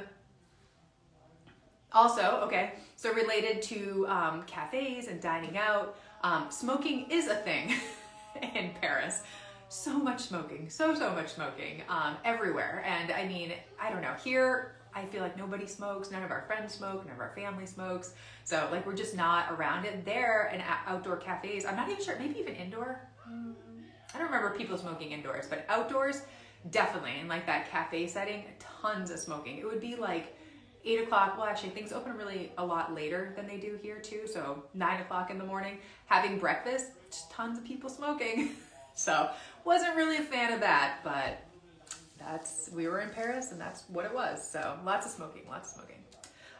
also, 1.93 2.41
okay, 2.43 2.73
so 2.95 3.13
related 3.13 3.61
to 3.63 4.05
um, 4.07 4.43
cafes 4.43 5.07
and 5.07 5.21
dining 5.21 5.57
out, 5.57 5.97
um, 6.23 6.47
smoking 6.49 7.09
is 7.09 7.27
a 7.27 7.35
thing 7.35 7.73
in 8.55 8.71
Paris. 8.79 9.21
So 9.69 9.97
much 9.97 10.21
smoking, 10.21 10.69
so, 10.69 10.93
so 10.93 11.11
much 11.13 11.29
smoking 11.29 11.81
um, 11.87 12.17
everywhere. 12.25 12.83
And 12.85 13.11
I 13.11 13.25
mean, 13.25 13.53
I 13.79 13.89
don't 13.89 14.01
know, 14.01 14.13
here 14.23 14.75
I 14.93 15.05
feel 15.05 15.21
like 15.21 15.37
nobody 15.37 15.65
smokes, 15.65 16.11
none 16.11 16.23
of 16.23 16.31
our 16.31 16.43
friends 16.47 16.73
smoke, 16.73 17.05
none 17.05 17.15
of 17.15 17.21
our 17.21 17.33
family 17.35 17.65
smokes. 17.65 18.13
So, 18.43 18.67
like, 18.71 18.85
we're 18.85 18.95
just 18.95 19.15
not 19.15 19.51
around 19.51 19.85
it. 19.85 20.03
There 20.03 20.49
and 20.51 20.61
outdoor 20.85 21.17
cafes, 21.17 21.65
I'm 21.65 21.75
not 21.75 21.89
even 21.89 22.03
sure, 22.03 22.17
maybe 22.19 22.39
even 22.39 22.55
indoor. 22.55 23.01
I 24.13 24.17
don't 24.17 24.27
remember 24.27 24.49
people 24.57 24.77
smoking 24.77 25.11
indoors, 25.11 25.45
but 25.49 25.65
outdoors, 25.69 26.23
definitely. 26.69 27.19
In 27.21 27.27
like 27.27 27.45
that 27.45 27.69
cafe 27.69 28.07
setting, 28.07 28.43
tons 28.59 29.09
of 29.09 29.19
smoking. 29.19 29.57
It 29.57 29.65
would 29.65 29.79
be 29.79 29.95
like, 29.95 30.35
eight 30.85 31.01
o'clock 31.01 31.37
well 31.37 31.45
actually 31.45 31.69
things 31.69 31.91
open 31.91 32.15
really 32.15 32.51
a 32.57 32.65
lot 32.65 32.93
later 32.93 33.33
than 33.35 33.47
they 33.47 33.57
do 33.57 33.77
here 33.81 33.99
too 33.99 34.21
so 34.25 34.63
nine 34.73 35.01
o'clock 35.01 35.29
in 35.29 35.37
the 35.37 35.43
morning 35.43 35.77
having 36.05 36.37
breakfast 36.37 36.87
tons 37.29 37.57
of 37.57 37.63
people 37.63 37.89
smoking 37.89 38.51
so 38.95 39.29
wasn't 39.65 39.95
really 39.95 40.17
a 40.17 40.23
fan 40.23 40.53
of 40.53 40.59
that 40.59 40.99
but 41.03 41.45
that's 42.19 42.69
we 42.73 42.87
were 42.87 42.99
in 42.99 43.09
paris 43.09 43.51
and 43.51 43.59
that's 43.59 43.83
what 43.89 44.05
it 44.05 44.13
was 44.13 44.47
so 44.47 44.77
lots 44.85 45.05
of 45.05 45.11
smoking 45.11 45.43
lots 45.49 45.69
of 45.69 45.75
smoking 45.75 46.01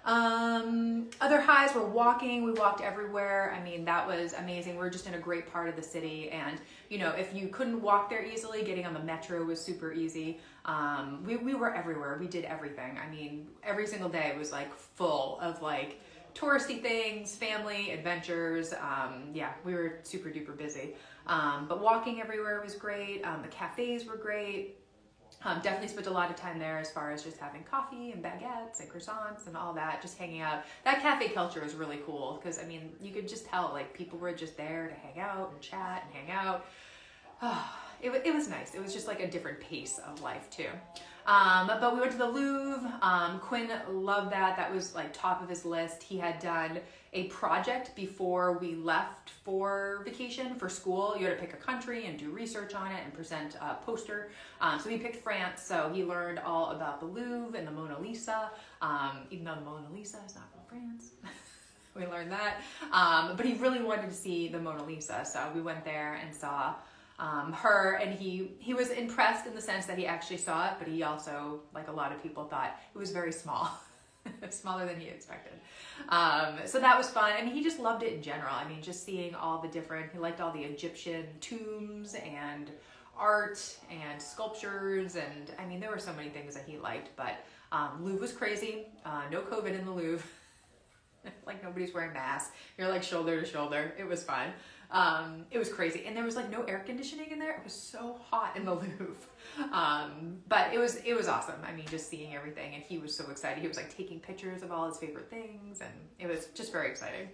um, 0.03 1.09
other 1.19 1.39
highs 1.39 1.75
were 1.75 1.85
walking. 1.85 2.43
We 2.43 2.53
walked 2.53 2.81
everywhere. 2.81 3.55
I 3.55 3.63
mean, 3.63 3.85
that 3.85 4.07
was 4.07 4.33
amazing. 4.33 4.77
We 4.77 4.85
are 4.85 4.89
just 4.89 5.07
in 5.07 5.13
a 5.13 5.19
great 5.19 5.51
part 5.51 5.69
of 5.69 5.75
the 5.75 5.83
city. 5.83 6.29
And, 6.31 6.59
you 6.91 6.97
know, 6.97 7.11
if 7.11 7.33
you 7.33 7.47
couldn't 7.47 7.81
walk 7.81 8.09
there 8.09 8.21
easily, 8.21 8.63
getting 8.63 8.85
on 8.85 8.93
the 8.93 8.99
metro 8.99 9.41
was 9.45 9.61
super 9.61 9.93
easy. 9.93 10.41
Um, 10.65 11.23
we, 11.25 11.37
we 11.37 11.55
were 11.55 11.73
everywhere. 11.73 12.17
We 12.19 12.27
did 12.27 12.43
everything. 12.43 12.99
I 13.01 13.09
mean, 13.09 13.47
every 13.63 13.87
single 13.87 14.09
day 14.09 14.35
was 14.37 14.51
like 14.51 14.75
full 14.75 15.39
of 15.39 15.61
like 15.61 16.01
touristy 16.35 16.81
things, 16.81 17.33
family, 17.33 17.91
adventures. 17.91 18.73
Um, 18.73 19.29
yeah, 19.33 19.53
we 19.63 19.73
were 19.73 19.99
super 20.03 20.27
duper 20.27 20.57
busy. 20.57 20.95
Um, 21.27 21.65
but 21.69 21.81
walking 21.81 22.19
everywhere 22.19 22.61
was 22.61 22.75
great. 22.75 23.23
Um, 23.23 23.41
the 23.41 23.47
cafes 23.47 24.05
were 24.05 24.17
great. 24.17 24.80
Um, 25.43 25.59
definitely 25.61 25.87
spent 25.87 26.07
a 26.07 26.11
lot 26.11 26.29
of 26.29 26.35
time 26.35 26.59
there 26.59 26.77
as 26.77 26.91
far 26.91 27.11
as 27.11 27.23
just 27.23 27.37
having 27.37 27.63
coffee 27.63 28.11
and 28.11 28.23
baguettes 28.23 28.79
and 28.79 28.89
croissants 28.89 29.47
and 29.47 29.57
all 29.57 29.73
that, 29.73 30.01
just 30.01 30.17
hanging 30.17 30.41
out. 30.41 30.63
That 30.85 31.01
cafe 31.01 31.29
culture 31.29 31.61
was 31.61 31.73
really 31.73 31.99
cool 32.05 32.39
because 32.41 32.59
I 32.59 32.63
mean, 32.63 32.91
you 33.01 33.11
could 33.11 33.27
just 33.27 33.45
tell 33.47 33.71
like 33.73 33.93
people 33.93 34.19
were 34.19 34.33
just 34.33 34.55
there 34.55 34.87
to 34.87 34.93
hang 34.93 35.19
out 35.19 35.51
and 35.51 35.61
chat 35.61 36.05
and 36.05 36.15
hang 36.15 36.31
out. 36.35 36.65
Oh, 37.41 37.75
it, 38.01 38.21
it 38.25 38.33
was 38.33 38.47
nice. 38.47 38.75
It 38.75 38.81
was 38.81 38.93
just 38.93 39.07
like 39.07 39.21
a 39.21 39.29
different 39.29 39.59
pace 39.59 39.99
of 40.07 40.21
life 40.21 40.49
too. 40.49 40.69
Um, 41.25 41.67
but 41.67 41.93
we 41.93 41.99
went 41.99 42.11
to 42.13 42.17
the 42.17 42.27
Louvre. 42.27 42.91
Um, 43.01 43.39
Quinn 43.39 43.69
loved 43.89 44.31
that. 44.31 44.57
That 44.57 44.73
was 44.73 44.95
like 44.95 45.13
top 45.13 45.41
of 45.41 45.49
his 45.49 45.65
list. 45.65 46.01
He 46.01 46.17
had 46.17 46.39
done 46.39 46.79
a 47.13 47.25
project 47.25 47.95
before 47.95 48.57
we 48.57 48.75
left 48.75 49.29
for 49.43 50.01
vacation 50.05 50.55
for 50.55 50.69
school. 50.69 51.15
You 51.19 51.27
had 51.27 51.37
to 51.37 51.41
pick 51.41 51.53
a 51.53 51.57
country 51.57 52.05
and 52.07 52.17
do 52.17 52.31
research 52.31 52.73
on 52.73 52.91
it 52.91 53.01
and 53.03 53.13
present 53.13 53.55
a 53.61 53.75
poster. 53.75 54.31
Um, 54.61 54.79
so 54.79 54.89
he 54.89 54.97
picked 54.97 55.17
France. 55.17 55.61
So 55.61 55.91
he 55.93 56.03
learned 56.03 56.39
all 56.39 56.71
about 56.71 56.99
the 56.99 57.05
Louvre 57.05 57.57
and 57.57 57.67
the 57.67 57.71
Mona 57.71 57.99
Lisa, 57.99 58.49
um, 58.81 59.19
even 59.29 59.45
though 59.45 59.55
the 59.55 59.61
Mona 59.61 59.87
Lisa 59.93 60.17
is 60.25 60.35
not 60.35 60.45
from 60.51 60.61
France. 60.67 61.11
we 61.95 62.07
learned 62.07 62.31
that. 62.31 62.61
Um, 62.91 63.35
but 63.35 63.45
he 63.45 63.53
really 63.55 63.83
wanted 63.83 64.09
to 64.09 64.15
see 64.15 64.47
the 64.47 64.59
Mona 64.59 64.83
Lisa. 64.83 65.23
So 65.25 65.51
we 65.53 65.61
went 65.61 65.83
there 65.83 66.19
and 66.23 66.33
saw 66.33 66.75
um, 67.21 67.53
her 67.53 67.99
and 68.01 68.13
he 68.13 68.51
he 68.59 68.73
was 68.73 68.89
impressed 68.89 69.45
in 69.45 69.53
the 69.53 69.61
sense 69.61 69.85
that 69.85 69.97
he 69.97 70.07
actually 70.07 70.37
saw 70.37 70.67
it 70.67 70.73
but 70.79 70.87
he 70.87 71.03
also 71.03 71.61
like 71.73 71.87
a 71.87 71.91
lot 71.91 72.11
of 72.11 72.21
people 72.21 72.45
thought 72.45 72.75
it 72.93 72.97
was 72.97 73.11
very 73.11 73.31
small 73.31 73.69
smaller 74.49 74.85
than 74.85 74.99
he 74.99 75.07
expected. 75.07 75.53
Um, 76.09 76.59
so 76.65 76.79
that 76.79 76.97
was 76.97 77.09
fun 77.09 77.31
I 77.39 77.43
mean 77.43 77.53
he 77.53 77.63
just 77.63 77.79
loved 77.79 78.03
it 78.03 78.13
in 78.13 78.21
general. 78.23 78.53
I 78.53 78.67
mean 78.67 78.81
just 78.81 79.05
seeing 79.05 79.35
all 79.35 79.59
the 79.59 79.67
different 79.67 80.11
he 80.11 80.17
liked 80.17 80.41
all 80.41 80.51
the 80.51 80.63
Egyptian 80.63 81.25
tombs 81.39 82.15
and 82.15 82.71
art 83.15 83.77
and 83.91 84.19
sculptures 84.19 85.15
and 85.15 85.51
I 85.59 85.65
mean 85.65 85.79
there 85.79 85.91
were 85.91 85.99
so 85.99 86.13
many 86.13 86.29
things 86.29 86.55
that 86.55 86.65
he 86.65 86.77
liked 86.79 87.15
but 87.15 87.45
um, 87.71 88.03
Louvre 88.03 88.19
was 88.19 88.33
crazy. 88.33 88.87
Uh, 89.05 89.21
no 89.31 89.41
COVID 89.41 89.79
in 89.79 89.85
the 89.85 89.91
Louvre. 89.91 90.27
Like 91.45 91.63
nobody's 91.63 91.93
wearing 91.93 92.13
masks. 92.13 92.51
You're 92.79 92.87
like 92.87 93.03
shoulder 93.03 93.39
to 93.39 93.45
shoulder. 93.45 93.93
It 93.99 94.07
was 94.07 94.23
fun 94.23 94.53
um, 94.91 95.45
it 95.51 95.57
was 95.57 95.69
crazy, 95.69 96.03
and 96.05 96.15
there 96.17 96.25
was 96.25 96.35
like 96.35 96.51
no 96.51 96.63
air 96.63 96.83
conditioning 96.85 97.31
in 97.31 97.39
there. 97.39 97.51
It 97.51 97.63
was 97.63 97.73
so 97.73 98.19
hot 98.29 98.57
in 98.57 98.65
the 98.65 98.73
Louvre, 98.75 99.15
um, 99.71 100.37
but 100.49 100.73
it 100.73 100.79
was 100.79 100.97
it 100.97 101.13
was 101.13 101.29
awesome. 101.29 101.55
I 101.65 101.71
mean, 101.71 101.85
just 101.87 102.09
seeing 102.09 102.35
everything, 102.35 102.75
and 102.75 102.83
he 102.83 102.97
was 102.97 103.15
so 103.15 103.29
excited. 103.29 103.61
He 103.61 103.67
was 103.67 103.77
like 103.77 103.95
taking 103.95 104.19
pictures 104.19 104.63
of 104.63 104.71
all 104.71 104.87
his 104.87 104.97
favorite 104.97 105.29
things, 105.29 105.79
and 105.79 105.91
it 106.19 106.27
was 106.27 106.47
just 106.53 106.73
very 106.73 106.89
exciting. 106.89 107.29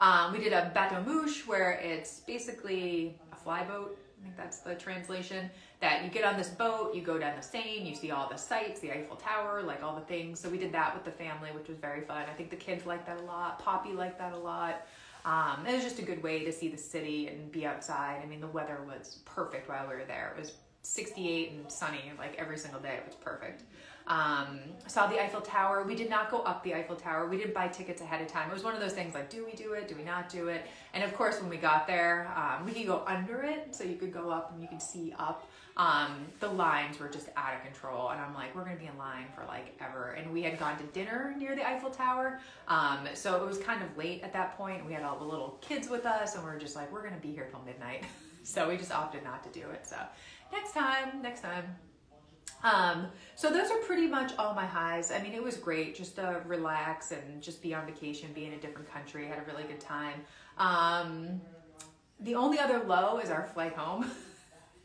Um, 0.00 0.32
we 0.32 0.40
did 0.40 0.52
a 0.52 0.70
bateau 0.74 1.02
mouche, 1.02 1.46
where 1.46 1.72
it's 1.72 2.20
basically 2.20 3.18
a 3.32 3.36
flyboat. 3.36 3.90
I 4.18 4.22
think 4.24 4.36
that's 4.36 4.58
the 4.58 4.74
translation. 4.74 5.48
That 5.80 6.04
you 6.04 6.10
get 6.10 6.24
on 6.24 6.36
this 6.36 6.48
boat, 6.48 6.94
you 6.94 7.02
go 7.02 7.18
down 7.18 7.36
the 7.36 7.42
Seine, 7.42 7.86
you 7.86 7.94
see 7.94 8.10
all 8.10 8.28
the 8.28 8.36
sights, 8.36 8.80
the 8.80 8.90
Eiffel 8.90 9.16
Tower, 9.16 9.62
like 9.62 9.82
all 9.82 9.94
the 9.94 10.06
things. 10.06 10.40
So 10.40 10.48
we 10.48 10.58
did 10.58 10.72
that 10.72 10.94
with 10.94 11.04
the 11.04 11.10
family, 11.10 11.50
which 11.52 11.68
was 11.68 11.76
very 11.76 12.00
fun. 12.00 12.24
I 12.28 12.32
think 12.32 12.50
the 12.50 12.56
kids 12.56 12.86
liked 12.86 13.06
that 13.06 13.18
a 13.18 13.22
lot. 13.22 13.58
Poppy 13.58 13.92
liked 13.92 14.18
that 14.18 14.32
a 14.32 14.38
lot. 14.38 14.86
Um, 15.26 15.66
it 15.66 15.74
was 15.74 15.82
just 15.82 15.98
a 15.98 16.02
good 16.02 16.22
way 16.22 16.44
to 16.44 16.52
see 16.52 16.68
the 16.68 16.78
city 16.78 17.26
and 17.26 17.50
be 17.50 17.66
outside. 17.66 18.20
I 18.22 18.26
mean, 18.26 18.40
the 18.40 18.46
weather 18.46 18.78
was 18.86 19.18
perfect 19.24 19.68
while 19.68 19.88
we 19.88 19.94
were 19.96 20.04
there. 20.06 20.32
It 20.36 20.40
was 20.40 20.52
68 20.82 21.50
and 21.50 21.70
sunny 21.70 22.12
like 22.16 22.36
every 22.38 22.56
single 22.56 22.80
day. 22.80 22.94
It 22.94 23.04
was 23.04 23.16
perfect. 23.16 23.64
Um, 24.06 24.60
saw 24.86 25.08
the 25.08 25.20
Eiffel 25.20 25.40
Tower. 25.40 25.82
We 25.82 25.96
did 25.96 26.08
not 26.08 26.30
go 26.30 26.38
up 26.40 26.62
the 26.62 26.74
Eiffel 26.74 26.94
Tower. 26.94 27.26
We 27.28 27.38
didn't 27.38 27.54
buy 27.54 27.68
tickets 27.68 28.00
ahead 28.00 28.22
of 28.22 28.28
time. 28.28 28.48
It 28.48 28.54
was 28.54 28.62
one 28.62 28.74
of 28.74 28.80
those 28.80 28.92
things 28.92 29.14
like, 29.14 29.28
do 29.28 29.44
we 29.44 29.52
do 29.52 29.72
it? 29.72 29.88
Do 29.88 29.96
we 29.96 30.04
not 30.04 30.28
do 30.28 30.48
it? 30.48 30.66
And 30.94 31.02
of 31.02 31.12
course, 31.14 31.40
when 31.40 31.50
we 31.50 31.56
got 31.56 31.86
there, 31.86 32.32
um, 32.36 32.64
we 32.64 32.72
could 32.72 32.86
go 32.86 33.02
under 33.06 33.42
it, 33.42 33.74
so 33.74 33.82
you 33.82 33.96
could 33.96 34.12
go 34.12 34.30
up 34.30 34.52
and 34.52 34.62
you 34.62 34.68
could 34.68 34.82
see 34.82 35.12
up. 35.18 35.48
Um, 35.76 36.28
the 36.40 36.48
lines 36.48 36.98
were 36.98 37.08
just 37.08 37.28
out 37.36 37.54
of 37.54 37.62
control, 37.62 38.08
and 38.08 38.20
I'm 38.20 38.32
like, 38.32 38.54
we're 38.54 38.64
gonna 38.64 38.76
be 38.76 38.86
in 38.86 38.96
line 38.96 39.26
for 39.34 39.44
like 39.44 39.76
ever. 39.80 40.12
And 40.12 40.32
we 40.32 40.42
had 40.42 40.58
gone 40.58 40.78
to 40.78 40.84
dinner 40.84 41.34
near 41.36 41.54
the 41.54 41.68
Eiffel 41.68 41.90
Tower, 41.90 42.40
um, 42.68 43.00
so 43.12 43.42
it 43.42 43.46
was 43.46 43.58
kind 43.58 43.82
of 43.82 43.94
late 43.96 44.22
at 44.22 44.32
that 44.32 44.56
point. 44.56 44.86
We 44.86 44.94
had 44.94 45.02
all 45.02 45.18
the 45.18 45.24
little 45.24 45.58
kids 45.60 45.90
with 45.90 46.06
us, 46.06 46.34
and 46.34 46.44
we 46.44 46.50
are 46.50 46.58
just 46.58 46.76
like, 46.76 46.90
we're 46.92 47.02
gonna 47.02 47.20
be 47.20 47.32
here 47.32 47.46
till 47.50 47.60
midnight. 47.60 48.04
so 48.42 48.68
we 48.68 48.78
just 48.78 48.92
opted 48.92 49.22
not 49.22 49.42
to 49.42 49.60
do 49.60 49.68
it. 49.68 49.86
So 49.86 49.96
next 50.50 50.72
time, 50.72 51.20
next 51.20 51.42
time. 51.42 51.76
Um, 52.62 53.08
so 53.34 53.50
those 53.50 53.70
are 53.70 53.78
pretty 53.78 54.06
much 54.06 54.32
all 54.38 54.54
my 54.54 54.66
highs. 54.66 55.12
I 55.12 55.22
mean, 55.22 55.32
it 55.32 55.42
was 55.42 55.56
great 55.56 55.94
just 55.94 56.16
to 56.16 56.40
relax 56.46 57.12
and 57.12 57.42
just 57.42 57.62
be 57.62 57.74
on 57.74 57.86
vacation, 57.86 58.32
be 58.32 58.46
in 58.46 58.54
a 58.54 58.58
different 58.58 58.90
country. 58.92 59.26
had 59.26 59.38
a 59.38 59.44
really 59.50 59.64
good 59.64 59.80
time. 59.80 60.20
Um, 60.58 61.40
the 62.20 62.34
only 62.34 62.58
other 62.58 62.82
low 62.84 63.18
is 63.18 63.30
our 63.30 63.46
flight 63.54 63.74
home. 63.74 64.10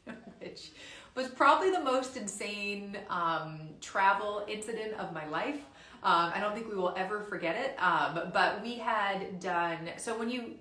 which 0.40 0.72
was 1.16 1.28
probably 1.28 1.72
the 1.72 1.80
most 1.80 2.18
insane 2.18 2.98
um, 3.10 3.70
travel 3.80 4.46
incident 4.48 4.94
of 4.94 5.14
my 5.14 5.26
life. 5.28 5.60
Um, 6.04 6.32
I 6.34 6.40
don't 6.40 6.56
think 6.56 6.68
we 6.68 6.76
will 6.76 6.94
ever 6.98 7.22
forget 7.22 7.56
it. 7.56 7.82
Um, 7.82 8.32
but 8.34 8.62
we 8.64 8.76
had 8.76 9.40
done 9.40 9.90
so 9.98 10.18
when 10.18 10.30
you 10.30 10.56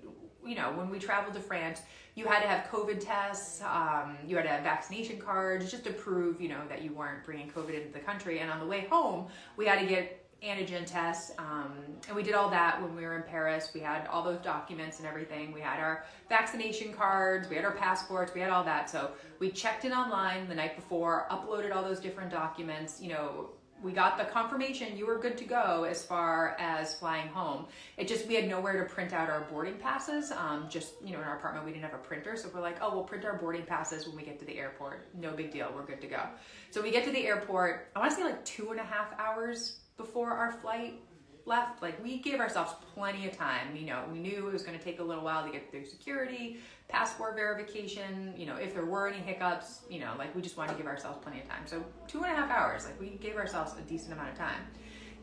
you 0.45 0.55
know 0.55 0.71
when 0.75 0.89
we 0.89 0.99
traveled 0.99 1.33
to 1.35 1.39
France, 1.39 1.81
you 2.15 2.25
had 2.25 2.41
to 2.41 2.47
have 2.47 2.67
COVID 2.67 2.99
tests, 2.99 3.61
um, 3.61 4.17
you 4.27 4.35
had 4.35 4.43
to 4.43 4.49
have 4.49 4.63
vaccination 4.63 5.19
cards 5.19 5.71
just 5.71 5.83
to 5.85 5.93
prove 5.93 6.41
you 6.41 6.49
know 6.49 6.61
that 6.69 6.81
you 6.81 6.93
weren't 6.93 7.23
bringing 7.23 7.49
COVID 7.49 7.73
into 7.73 7.93
the 7.93 7.99
country. 7.99 8.39
And 8.39 8.51
on 8.51 8.59
the 8.59 8.65
way 8.65 8.87
home, 8.89 9.27
we 9.57 9.65
had 9.65 9.79
to 9.79 9.85
get 9.85 10.21
antigen 10.43 10.85
tests. 10.85 11.31
Um, 11.37 11.73
and 12.07 12.15
we 12.15 12.23
did 12.23 12.33
all 12.33 12.49
that 12.49 12.81
when 12.81 12.95
we 12.95 13.03
were 13.03 13.15
in 13.15 13.23
Paris. 13.23 13.71
We 13.73 13.79
had 13.79 14.07
all 14.07 14.23
those 14.23 14.39
documents 14.39 14.97
and 14.97 15.07
everything. 15.07 15.51
We 15.51 15.61
had 15.61 15.79
our 15.79 16.05
vaccination 16.29 16.93
cards, 16.93 17.47
we 17.47 17.55
had 17.55 17.65
our 17.65 17.73
passports, 17.73 18.33
we 18.33 18.41
had 18.41 18.49
all 18.49 18.63
that. 18.63 18.89
So 18.89 19.11
we 19.39 19.51
checked 19.51 19.85
in 19.85 19.91
online 19.91 20.49
the 20.49 20.55
night 20.55 20.75
before, 20.75 21.27
uploaded 21.29 21.75
all 21.75 21.83
those 21.83 21.99
different 21.99 22.31
documents, 22.31 22.99
you 23.01 23.09
know. 23.09 23.49
We 23.83 23.93
got 23.93 24.17
the 24.17 24.25
confirmation 24.25 24.95
you 24.95 25.07
were 25.07 25.17
good 25.17 25.37
to 25.39 25.45
go 25.45 25.85
as 25.89 26.03
far 26.03 26.55
as 26.59 26.93
flying 26.93 27.27
home. 27.29 27.65
It 27.97 28.07
just, 28.07 28.27
we 28.27 28.35
had 28.35 28.47
nowhere 28.47 28.83
to 28.83 28.93
print 28.93 29.11
out 29.11 29.29
our 29.29 29.41
boarding 29.41 29.77
passes. 29.77 30.31
Um, 30.31 30.67
just, 30.69 30.93
you 31.03 31.13
know, 31.13 31.19
in 31.19 31.25
our 31.25 31.37
apartment, 31.37 31.65
we 31.65 31.71
didn't 31.71 31.85
have 31.85 31.93
a 31.95 32.03
printer. 32.03 32.35
So 32.35 32.49
we're 32.53 32.61
like, 32.61 32.77
oh, 32.81 32.93
we'll 32.93 33.03
print 33.03 33.25
our 33.25 33.37
boarding 33.37 33.63
passes 33.63 34.07
when 34.07 34.15
we 34.15 34.23
get 34.23 34.37
to 34.39 34.45
the 34.45 34.57
airport. 34.57 35.07
No 35.15 35.31
big 35.31 35.51
deal. 35.51 35.71
We're 35.73 35.85
good 35.85 36.01
to 36.01 36.07
go. 36.07 36.21
So 36.69 36.81
we 36.81 36.91
get 36.91 37.03
to 37.05 37.11
the 37.11 37.25
airport, 37.25 37.89
I 37.95 37.99
want 37.99 38.11
to 38.11 38.17
say 38.17 38.23
like 38.23 38.45
two 38.45 38.69
and 38.69 38.79
a 38.79 38.83
half 38.83 39.17
hours 39.19 39.79
before 39.97 40.31
our 40.31 40.51
flight 40.51 41.01
left. 41.45 41.81
Like 41.81 42.01
we 42.03 42.19
gave 42.19 42.39
ourselves 42.39 42.73
plenty 42.93 43.27
of 43.27 43.35
time. 43.35 43.75
You 43.75 43.87
know, 43.87 44.03
we 44.11 44.19
knew 44.19 44.47
it 44.47 44.53
was 44.53 44.63
going 44.63 44.77
to 44.77 44.83
take 44.83 44.99
a 44.99 45.03
little 45.03 45.23
while 45.23 45.45
to 45.45 45.51
get 45.51 45.71
through 45.71 45.85
security, 45.85 46.57
passport 46.91 47.35
verification. 47.35 48.33
You 48.37 48.45
know, 48.45 48.57
if 48.57 48.73
there 48.73 48.85
were 48.85 49.07
any 49.07 49.19
hiccups, 49.19 49.81
you 49.89 49.99
know, 49.99 50.13
like 50.17 50.35
we 50.35 50.41
just 50.41 50.57
wanted 50.57 50.73
to 50.73 50.77
give 50.77 50.87
ourselves 50.87 51.19
plenty 51.23 51.39
of 51.39 51.47
time. 51.47 51.65
So 51.65 51.83
two 52.07 52.23
and 52.23 52.31
a 52.31 52.35
half 52.35 52.51
hours. 52.51 52.85
Like 52.85 52.99
we 52.99 53.11
gave 53.21 53.37
ourselves 53.37 53.73
a 53.79 53.81
decent 53.81 54.13
amount 54.13 54.29
of 54.29 54.37
time. 54.37 54.67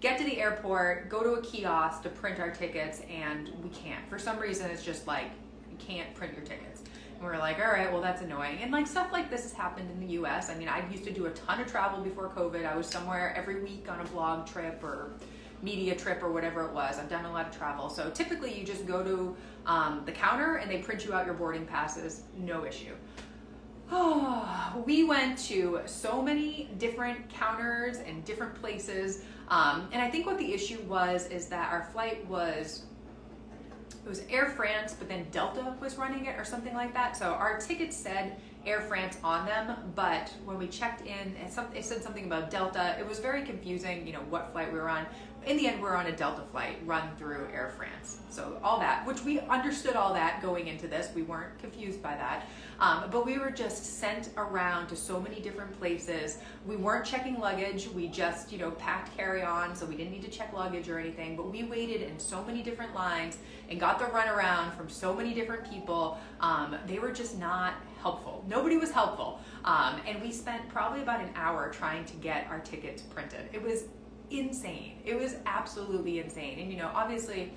Get 0.00 0.16
to 0.18 0.24
the 0.24 0.40
airport, 0.40 1.08
go 1.08 1.22
to 1.22 1.32
a 1.34 1.42
kiosk 1.42 2.02
to 2.04 2.08
print 2.08 2.38
our 2.38 2.50
tickets, 2.50 3.02
and 3.10 3.50
we 3.62 3.68
can't. 3.70 4.08
For 4.08 4.18
some 4.18 4.38
reason, 4.38 4.70
it's 4.70 4.84
just 4.84 5.06
like 5.06 5.30
you 5.70 5.76
can't 5.76 6.14
print 6.14 6.34
your 6.34 6.44
tickets. 6.44 6.82
And 7.14 7.26
we 7.26 7.28
are 7.28 7.38
like, 7.38 7.58
all 7.58 7.72
right, 7.72 7.92
well, 7.92 8.00
that's 8.00 8.22
annoying. 8.22 8.58
And 8.62 8.70
like 8.70 8.86
stuff 8.86 9.12
like 9.12 9.28
this 9.28 9.42
has 9.42 9.52
happened 9.52 9.90
in 9.90 10.00
the 10.00 10.14
US. 10.22 10.50
I 10.50 10.54
mean, 10.54 10.68
I 10.68 10.88
used 10.88 11.04
to 11.04 11.12
do 11.12 11.26
a 11.26 11.30
ton 11.30 11.60
of 11.60 11.66
travel 11.66 12.00
before 12.00 12.30
COVID. 12.30 12.64
I 12.64 12.76
was 12.76 12.86
somewhere 12.86 13.34
every 13.36 13.60
week 13.60 13.90
on 13.90 14.00
a 14.00 14.04
blog 14.04 14.46
trip 14.46 14.82
or 14.84 15.10
media 15.62 15.94
trip 15.94 16.22
or 16.22 16.32
whatever 16.32 16.64
it 16.64 16.72
was. 16.72 16.98
I've 16.98 17.08
done 17.08 17.24
a 17.24 17.32
lot 17.32 17.46
of 17.46 17.56
travel. 17.56 17.88
So 17.88 18.10
typically 18.10 18.58
you 18.58 18.64
just 18.64 18.86
go 18.86 19.02
to 19.02 19.36
um, 19.66 20.02
the 20.06 20.12
counter 20.12 20.56
and 20.56 20.70
they 20.70 20.78
print 20.78 21.04
you 21.04 21.12
out 21.12 21.26
your 21.26 21.34
boarding 21.34 21.66
passes, 21.66 22.22
no 22.36 22.64
issue. 22.64 22.94
Oh, 23.90 24.82
we 24.86 25.04
went 25.04 25.38
to 25.46 25.80
so 25.86 26.22
many 26.22 26.70
different 26.78 27.28
counters 27.28 27.98
and 27.98 28.24
different 28.24 28.54
places. 28.54 29.24
Um, 29.48 29.88
and 29.92 30.02
I 30.02 30.10
think 30.10 30.26
what 30.26 30.38
the 30.38 30.52
issue 30.52 30.80
was 30.82 31.26
is 31.28 31.48
that 31.48 31.72
our 31.72 31.84
flight 31.92 32.26
was 32.26 32.84
it 34.04 34.08
was 34.08 34.22
Air 34.30 34.46
France, 34.46 34.94
but 34.98 35.06
then 35.06 35.26
Delta 35.30 35.74
was 35.82 35.98
running 35.98 36.24
it 36.26 36.38
or 36.38 36.44
something 36.44 36.72
like 36.72 36.94
that. 36.94 37.14
So 37.14 37.26
our 37.26 37.58
tickets 37.58 37.94
said 37.94 38.36
Air 38.64 38.80
France 38.80 39.18
on 39.22 39.44
them, 39.44 39.76
but 39.94 40.32
when 40.46 40.58
we 40.58 40.66
checked 40.66 41.06
in, 41.06 41.36
it 41.36 41.84
said 41.84 42.02
something 42.02 42.24
about 42.24 42.50
Delta. 42.50 42.96
It 42.98 43.06
was 43.06 43.18
very 43.18 43.42
confusing, 43.42 44.06
you 44.06 44.14
know, 44.14 44.22
what 44.30 44.52
flight 44.52 44.72
we 44.72 44.78
were 44.78 44.88
on. 44.88 45.06
In 45.48 45.56
the 45.56 45.66
end, 45.66 45.80
we 45.80 45.88
are 45.88 45.96
on 45.96 46.04
a 46.08 46.12
Delta 46.12 46.42
flight 46.52 46.76
run 46.84 47.08
through 47.16 47.48
Air 47.54 47.72
France. 47.74 48.18
So 48.28 48.60
all 48.62 48.78
that, 48.80 49.06
which 49.06 49.24
we 49.24 49.40
understood 49.40 49.96
all 49.96 50.12
that 50.12 50.42
going 50.42 50.68
into 50.68 50.86
this. 50.86 51.08
We 51.14 51.22
weren't 51.22 51.58
confused 51.58 52.02
by 52.02 52.14
that. 52.16 52.46
Um, 52.78 53.04
but 53.10 53.24
we 53.24 53.38
were 53.38 53.50
just 53.50 53.98
sent 53.98 54.28
around 54.36 54.88
to 54.88 54.96
so 54.96 55.18
many 55.18 55.40
different 55.40 55.72
places. 55.78 56.36
We 56.66 56.76
weren't 56.76 57.06
checking 57.06 57.40
luggage. 57.40 57.88
We 57.88 58.08
just, 58.08 58.52
you 58.52 58.58
know, 58.58 58.72
packed 58.72 59.16
carry 59.16 59.42
on, 59.42 59.74
so 59.74 59.86
we 59.86 59.96
didn't 59.96 60.12
need 60.12 60.22
to 60.24 60.30
check 60.30 60.52
luggage 60.52 60.86
or 60.90 60.98
anything. 60.98 61.34
But 61.34 61.50
we 61.50 61.62
waited 61.62 62.02
in 62.02 62.18
so 62.18 62.44
many 62.44 62.62
different 62.62 62.94
lines 62.94 63.38
and 63.70 63.80
got 63.80 63.98
the 63.98 64.04
runaround 64.04 64.76
from 64.76 64.90
so 64.90 65.14
many 65.14 65.32
different 65.32 65.68
people. 65.70 66.18
Um, 66.40 66.76
they 66.86 66.98
were 66.98 67.10
just 67.10 67.38
not 67.38 67.72
helpful. 68.02 68.44
Nobody 68.46 68.76
was 68.76 68.90
helpful. 68.90 69.40
Um, 69.64 69.98
and 70.06 70.20
we 70.20 70.30
spent 70.30 70.68
probably 70.68 71.00
about 71.00 71.22
an 71.22 71.30
hour 71.34 71.70
trying 71.70 72.04
to 72.04 72.16
get 72.16 72.46
our 72.50 72.60
tickets 72.60 73.00
printed. 73.00 73.48
It 73.54 73.62
was 73.62 73.84
insane. 74.30 74.98
It 75.04 75.18
was 75.18 75.36
absolutely 75.46 76.20
insane. 76.20 76.58
And, 76.58 76.70
you 76.70 76.78
know, 76.78 76.90
obviously, 76.94 77.52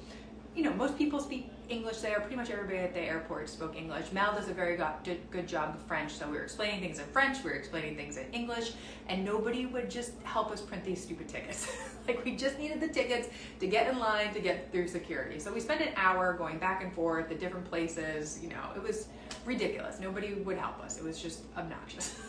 you 0.55 0.63
know, 0.63 0.73
most 0.73 0.97
people 0.97 1.19
speak 1.19 1.49
English 1.69 1.99
there. 1.99 2.19
Pretty 2.19 2.35
much 2.35 2.49
everybody 2.49 2.79
at 2.79 2.93
the 2.93 2.99
airport 2.99 3.47
spoke 3.49 3.77
English. 3.77 4.11
Mal 4.11 4.35
does 4.35 4.49
a 4.49 4.53
very 4.53 4.75
good, 4.75 5.19
good 5.31 5.47
job 5.47 5.75
of 5.75 5.81
French, 5.83 6.11
so 6.11 6.27
we 6.27 6.33
were 6.33 6.43
explaining 6.43 6.81
things 6.81 6.99
in 6.99 7.05
French, 7.05 7.43
we 7.43 7.51
were 7.51 7.55
explaining 7.55 7.95
things 7.95 8.17
in 8.17 8.25
English, 8.33 8.73
and 9.07 9.23
nobody 9.23 9.65
would 9.65 9.89
just 9.89 10.11
help 10.23 10.51
us 10.51 10.61
print 10.61 10.83
these 10.83 11.01
stupid 11.01 11.29
tickets. 11.29 11.71
like 12.07 12.23
we 12.25 12.35
just 12.35 12.59
needed 12.59 12.81
the 12.81 12.87
tickets 12.89 13.29
to 13.59 13.67
get 13.67 13.87
in 13.87 13.97
line 13.97 14.33
to 14.33 14.41
get 14.41 14.71
through 14.71 14.87
security. 14.87 15.39
So 15.39 15.53
we 15.53 15.61
spent 15.61 15.81
an 15.81 15.93
hour 15.95 16.33
going 16.33 16.57
back 16.57 16.83
and 16.83 16.93
forth 16.93 17.31
at 17.31 17.39
different 17.39 17.69
places. 17.69 18.39
You 18.43 18.49
know, 18.49 18.63
it 18.75 18.83
was 18.83 19.07
ridiculous. 19.45 19.99
Nobody 19.99 20.33
would 20.33 20.57
help 20.57 20.79
us. 20.81 20.97
It 20.97 21.03
was 21.03 21.21
just 21.21 21.43
obnoxious. 21.57 22.19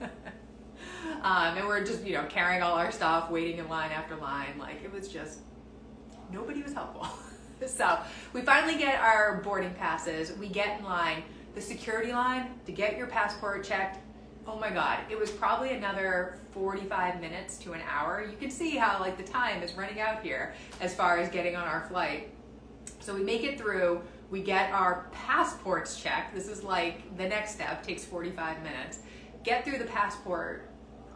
um, 1.22 1.56
and 1.56 1.66
we're 1.66 1.84
just, 1.84 2.04
you 2.04 2.14
know, 2.14 2.24
carrying 2.28 2.62
all 2.62 2.74
our 2.74 2.92
stuff, 2.92 3.30
waiting 3.30 3.58
in 3.58 3.68
line 3.68 3.90
after 3.90 4.16
line. 4.16 4.58
Like 4.58 4.82
it 4.84 4.92
was 4.92 5.08
just, 5.08 5.40
nobody 6.32 6.62
was 6.62 6.72
helpful. 6.72 7.08
so 7.66 7.98
we 8.32 8.42
finally 8.42 8.78
get 8.78 9.00
our 9.00 9.40
boarding 9.42 9.74
passes. 9.74 10.36
We 10.38 10.48
get 10.48 10.78
in 10.78 10.84
line. 10.84 11.22
The 11.54 11.60
security 11.60 12.12
line 12.12 12.50
to 12.66 12.72
get 12.72 12.98
your 12.98 13.06
passport 13.06 13.64
checked. 13.64 13.98
Oh 14.46 14.58
my 14.58 14.70
God, 14.70 15.00
it 15.10 15.18
was 15.18 15.30
probably 15.30 15.70
another 15.72 16.38
45 16.52 17.20
minutes 17.20 17.56
to 17.58 17.72
an 17.72 17.80
hour. 17.90 18.24
You 18.30 18.36
can 18.36 18.50
see 18.50 18.76
how 18.76 19.00
like 19.00 19.16
the 19.16 19.24
time 19.24 19.62
is 19.62 19.74
running 19.74 20.00
out 20.00 20.22
here 20.22 20.54
as 20.80 20.94
far 20.94 21.18
as 21.18 21.28
getting 21.30 21.56
on 21.56 21.66
our 21.66 21.86
flight. 21.88 22.30
So 23.00 23.14
we 23.14 23.22
make 23.22 23.42
it 23.42 23.58
through. 23.58 24.02
We 24.30 24.42
get 24.42 24.70
our 24.70 25.08
passports 25.12 26.00
checked. 26.00 26.34
This 26.34 26.48
is 26.48 26.62
like 26.62 27.16
the 27.16 27.26
next 27.26 27.52
step, 27.54 27.82
takes 27.82 28.04
45 28.04 28.62
minutes. 28.62 29.00
Get 29.42 29.64
through 29.64 29.78
the 29.78 29.84
passport 29.84 30.68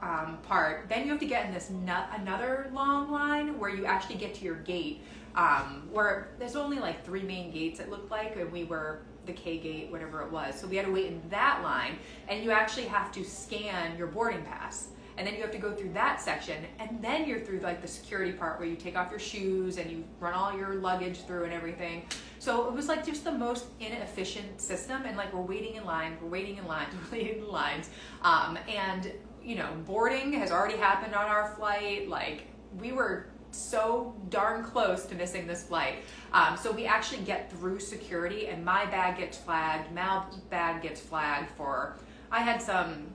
um, 0.02 0.38
part. 0.42 0.88
Then 0.88 1.04
you 1.04 1.10
have 1.10 1.20
to 1.20 1.26
get 1.26 1.46
in 1.46 1.52
this 1.54 1.70
another 1.70 2.70
long 2.72 3.10
line 3.10 3.58
where 3.58 3.70
you 3.70 3.84
actually 3.84 4.16
get 4.16 4.34
to 4.36 4.44
your 4.44 4.56
gate. 4.56 5.02
Um, 5.36 5.88
where 5.92 6.30
there's 6.40 6.56
only 6.56 6.80
like 6.80 7.04
three 7.04 7.22
main 7.22 7.52
gates 7.52 7.78
it 7.78 7.88
looked 7.88 8.10
like, 8.10 8.34
and 8.34 8.50
we 8.50 8.64
were 8.64 9.02
the 9.26 9.32
K 9.32 9.58
gate, 9.58 9.90
whatever 9.92 10.22
it 10.22 10.32
was. 10.32 10.58
So 10.58 10.66
we 10.66 10.74
had 10.74 10.86
to 10.86 10.92
wait 10.92 11.06
in 11.06 11.22
that 11.30 11.60
line, 11.62 11.98
and 12.28 12.42
you 12.42 12.50
actually 12.50 12.86
have 12.86 13.12
to 13.12 13.24
scan 13.24 13.96
your 13.96 14.08
boarding 14.08 14.42
pass 14.42 14.88
and 15.20 15.26
then 15.26 15.34
you 15.34 15.42
have 15.42 15.50
to 15.50 15.58
go 15.58 15.72
through 15.72 15.92
that 15.92 16.18
section 16.18 16.64
and 16.78 17.02
then 17.02 17.28
you're 17.28 17.40
through 17.40 17.60
like 17.60 17.82
the 17.82 17.88
security 17.88 18.32
part 18.32 18.58
where 18.58 18.66
you 18.66 18.74
take 18.74 18.96
off 18.96 19.10
your 19.10 19.20
shoes 19.20 19.76
and 19.76 19.90
you 19.90 20.02
run 20.18 20.32
all 20.32 20.56
your 20.56 20.76
luggage 20.76 21.26
through 21.26 21.44
and 21.44 21.52
everything 21.52 22.02
so 22.38 22.66
it 22.66 22.72
was 22.72 22.88
like 22.88 23.04
just 23.04 23.22
the 23.22 23.32
most 23.32 23.66
inefficient 23.80 24.58
system 24.60 25.02
and 25.04 25.18
like 25.18 25.30
we're 25.34 25.40
waiting 25.42 25.74
in 25.74 25.84
line 25.84 26.16
we're 26.22 26.28
waiting 26.28 26.56
in 26.56 26.66
line 26.66 26.86
we're 27.12 27.18
waiting 27.18 27.42
in 27.42 27.48
lines 27.48 27.90
um, 28.22 28.58
and 28.66 29.12
you 29.50 29.56
know 29.56 29.68
boarding 29.84 30.32
has 30.34 30.52
already 30.52 30.76
happened 30.76 31.12
on 31.12 31.26
our 31.26 31.52
flight 31.56 32.08
like 32.08 32.46
we 32.78 32.92
were 32.92 33.26
so 33.50 34.14
darn 34.28 34.62
close 34.62 35.06
to 35.06 35.16
missing 35.16 35.44
this 35.44 35.64
flight. 35.64 36.04
Um, 36.32 36.56
so 36.56 36.70
we 36.70 36.86
actually 36.86 37.22
get 37.22 37.50
through 37.50 37.80
security, 37.80 38.46
and 38.46 38.64
my 38.64 38.84
bag 38.86 39.18
gets 39.18 39.36
flagged. 39.36 39.90
Mal's 39.92 40.36
bag 40.36 40.82
gets 40.82 41.00
flagged 41.00 41.50
for. 41.56 41.96
I 42.30 42.42
had 42.42 42.62
some 42.62 43.08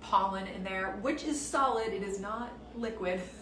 pollen 0.00 0.46
in 0.46 0.64
there, 0.64 0.98
which 1.02 1.24
is 1.24 1.38
solid. 1.38 1.88
It 1.88 2.02
is 2.02 2.18
not 2.20 2.52
liquid, 2.74 3.20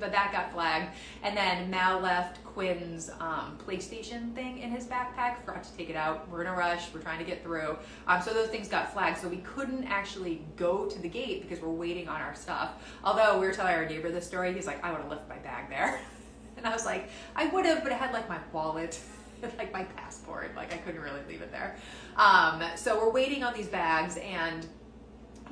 but 0.00 0.12
that 0.12 0.32
got 0.32 0.52
flagged. 0.52 0.94
And 1.22 1.36
then 1.36 1.70
Mal 1.70 2.00
left 2.00 2.42
Quinn's 2.44 3.10
um, 3.20 3.58
PlayStation 3.66 4.34
thing 4.34 4.58
in 4.58 4.70
his 4.70 4.86
backpack. 4.86 5.44
Forgot 5.44 5.64
to 5.64 5.76
take 5.76 5.90
it 5.90 5.96
out. 5.96 6.28
We're 6.28 6.42
in 6.42 6.46
a 6.48 6.54
rush. 6.54 6.92
We're 6.92 7.00
trying 7.00 7.18
to 7.18 7.24
get 7.24 7.42
through. 7.42 7.78
Um, 8.06 8.20
so 8.20 8.32
those 8.32 8.48
things 8.48 8.68
got 8.68 8.92
flagged. 8.92 9.18
So 9.18 9.28
we 9.28 9.38
couldn't 9.38 9.84
actually 9.84 10.44
go 10.56 10.86
to 10.86 10.98
the 11.00 11.08
gate 11.08 11.42
because 11.42 11.62
we're 11.62 11.70
waiting 11.70 12.08
on 12.08 12.20
our 12.20 12.34
stuff. 12.34 12.70
Although 13.04 13.38
we 13.38 13.46
were 13.46 13.52
telling 13.52 13.74
our 13.74 13.86
neighbor 13.86 14.10
this 14.10 14.26
story, 14.26 14.52
he's 14.52 14.66
like, 14.66 14.84
I 14.84 14.90
would 14.90 15.00
have 15.00 15.10
left 15.10 15.28
my 15.28 15.38
bag 15.38 15.68
there. 15.68 16.00
And 16.54 16.66
I 16.66 16.74
was 16.74 16.84
like, 16.84 17.08
I 17.34 17.46
would 17.46 17.66
have, 17.66 17.82
but 17.82 17.90
it 17.90 17.98
had 17.98 18.12
like 18.12 18.28
my 18.28 18.38
wallet. 18.52 19.00
like 19.58 19.72
my 19.72 19.84
passport, 19.84 20.54
like 20.54 20.72
I 20.72 20.76
couldn't 20.78 21.00
really 21.00 21.20
leave 21.28 21.42
it 21.42 21.50
there. 21.50 21.76
Um, 22.16 22.62
so 22.76 22.96
we're 22.96 23.10
waiting 23.10 23.42
on 23.42 23.54
these 23.54 23.66
bags, 23.66 24.16
and 24.18 24.66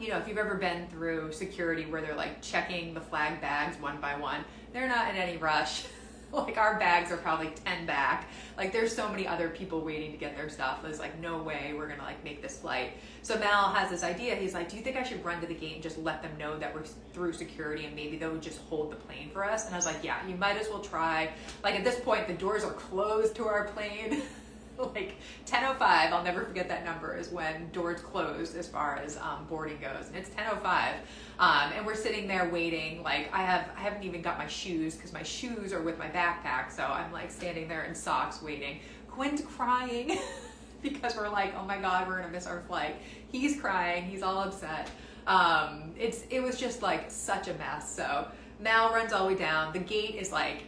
you 0.00 0.08
know, 0.08 0.18
if 0.18 0.26
you've 0.26 0.38
ever 0.38 0.54
been 0.54 0.86
through 0.88 1.30
security 1.32 1.84
where 1.84 2.00
they're 2.00 2.16
like 2.16 2.40
checking 2.40 2.94
the 2.94 3.00
flag 3.00 3.40
bags 3.40 3.80
one 3.80 4.00
by 4.00 4.18
one, 4.18 4.44
they're 4.72 4.88
not 4.88 5.10
in 5.10 5.16
any 5.16 5.36
rush. 5.36 5.84
like 6.32 6.56
our 6.56 6.78
bags 6.78 7.10
are 7.10 7.16
probably 7.16 7.50
10 7.64 7.86
back. 7.86 8.28
Like 8.56 8.72
there's 8.72 8.94
so 8.94 9.08
many 9.08 9.26
other 9.26 9.50
people 9.50 9.80
waiting 9.80 10.12
to 10.12 10.16
get 10.16 10.36
their 10.36 10.48
stuff. 10.48 10.82
There's 10.82 11.00
like 11.00 11.18
no 11.20 11.42
way 11.42 11.74
we're 11.76 11.88
gonna 11.88 12.02
like 12.02 12.22
make 12.24 12.40
this 12.40 12.58
flight. 12.58 12.92
So 13.22 13.38
Mal 13.38 13.72
has 13.74 13.90
this 13.90 14.02
idea. 14.02 14.36
He's 14.36 14.54
like, 14.54 14.68
do 14.68 14.76
you 14.76 14.82
think 14.82 14.96
I 14.96 15.02
should 15.02 15.22
run 15.24 15.40
to 15.40 15.46
the 15.46 15.54
gate 15.54 15.74
and 15.74 15.82
just 15.82 15.98
let 15.98 16.22
them 16.22 16.30
know 16.38 16.58
that 16.58 16.74
we're 16.74 16.84
through 17.12 17.32
security 17.34 17.84
and 17.84 17.94
maybe 17.94 18.16
they'll 18.16 18.38
just 18.38 18.60
hold 18.68 18.92
the 18.92 18.96
plane 18.96 19.30
for 19.32 19.44
us? 19.44 19.66
And 19.66 19.74
I 19.74 19.78
was 19.78 19.86
like, 19.86 20.02
yeah, 20.02 20.26
you 20.26 20.36
might 20.36 20.56
as 20.56 20.68
well 20.68 20.80
try. 20.80 21.30
Like 21.62 21.74
at 21.74 21.84
this 21.84 22.00
point, 22.00 22.26
the 22.26 22.34
doors 22.34 22.64
are 22.64 22.72
closed 22.72 23.34
to 23.36 23.46
our 23.46 23.64
plane. 23.68 24.22
like 24.94 25.16
10:05. 25.46 25.80
I'll 25.80 26.22
never 26.22 26.44
forget 26.44 26.68
that 26.68 26.84
number 26.84 27.16
is 27.16 27.30
when 27.30 27.70
doors 27.70 28.00
closed 28.00 28.56
as 28.56 28.68
far 28.68 28.96
as 28.96 29.16
um, 29.18 29.46
boarding 29.48 29.78
goes, 29.80 30.08
and 30.08 30.16
it's 30.16 30.30
10:05. 30.30 30.94
Um, 31.38 31.72
and 31.74 31.86
we're 31.86 31.94
sitting 31.94 32.28
there 32.28 32.48
waiting. 32.50 33.02
Like 33.02 33.30
I 33.32 33.42
have, 33.42 33.68
I 33.76 33.80
haven't 33.80 34.02
even 34.02 34.22
got 34.22 34.38
my 34.38 34.46
shoes 34.46 34.94
because 34.94 35.12
my 35.12 35.22
shoes 35.22 35.72
are 35.72 35.82
with 35.82 35.98
my 35.98 36.08
backpack. 36.08 36.70
So 36.70 36.84
I'm 36.84 37.12
like 37.12 37.30
standing 37.30 37.68
there 37.68 37.84
in 37.84 37.94
socks 37.94 38.42
waiting. 38.42 38.80
Quinn's 39.08 39.42
crying 39.42 40.18
because 40.82 41.16
we're 41.16 41.28
like, 41.28 41.54
oh 41.56 41.64
my 41.64 41.78
god, 41.78 42.08
we're 42.08 42.20
gonna 42.20 42.32
miss 42.32 42.46
our 42.46 42.60
flight. 42.62 42.96
He's 43.30 43.60
crying. 43.60 44.04
He's 44.04 44.22
all 44.22 44.38
upset. 44.38 44.90
Um, 45.26 45.92
it's 45.98 46.24
it 46.30 46.40
was 46.42 46.58
just 46.58 46.82
like 46.82 47.10
such 47.10 47.48
a 47.48 47.54
mess. 47.54 47.94
So 47.94 48.26
Mal 48.60 48.92
runs 48.92 49.12
all 49.12 49.26
the 49.26 49.34
way 49.34 49.38
down. 49.38 49.72
The 49.72 49.78
gate 49.78 50.16
is 50.16 50.32
like 50.32 50.64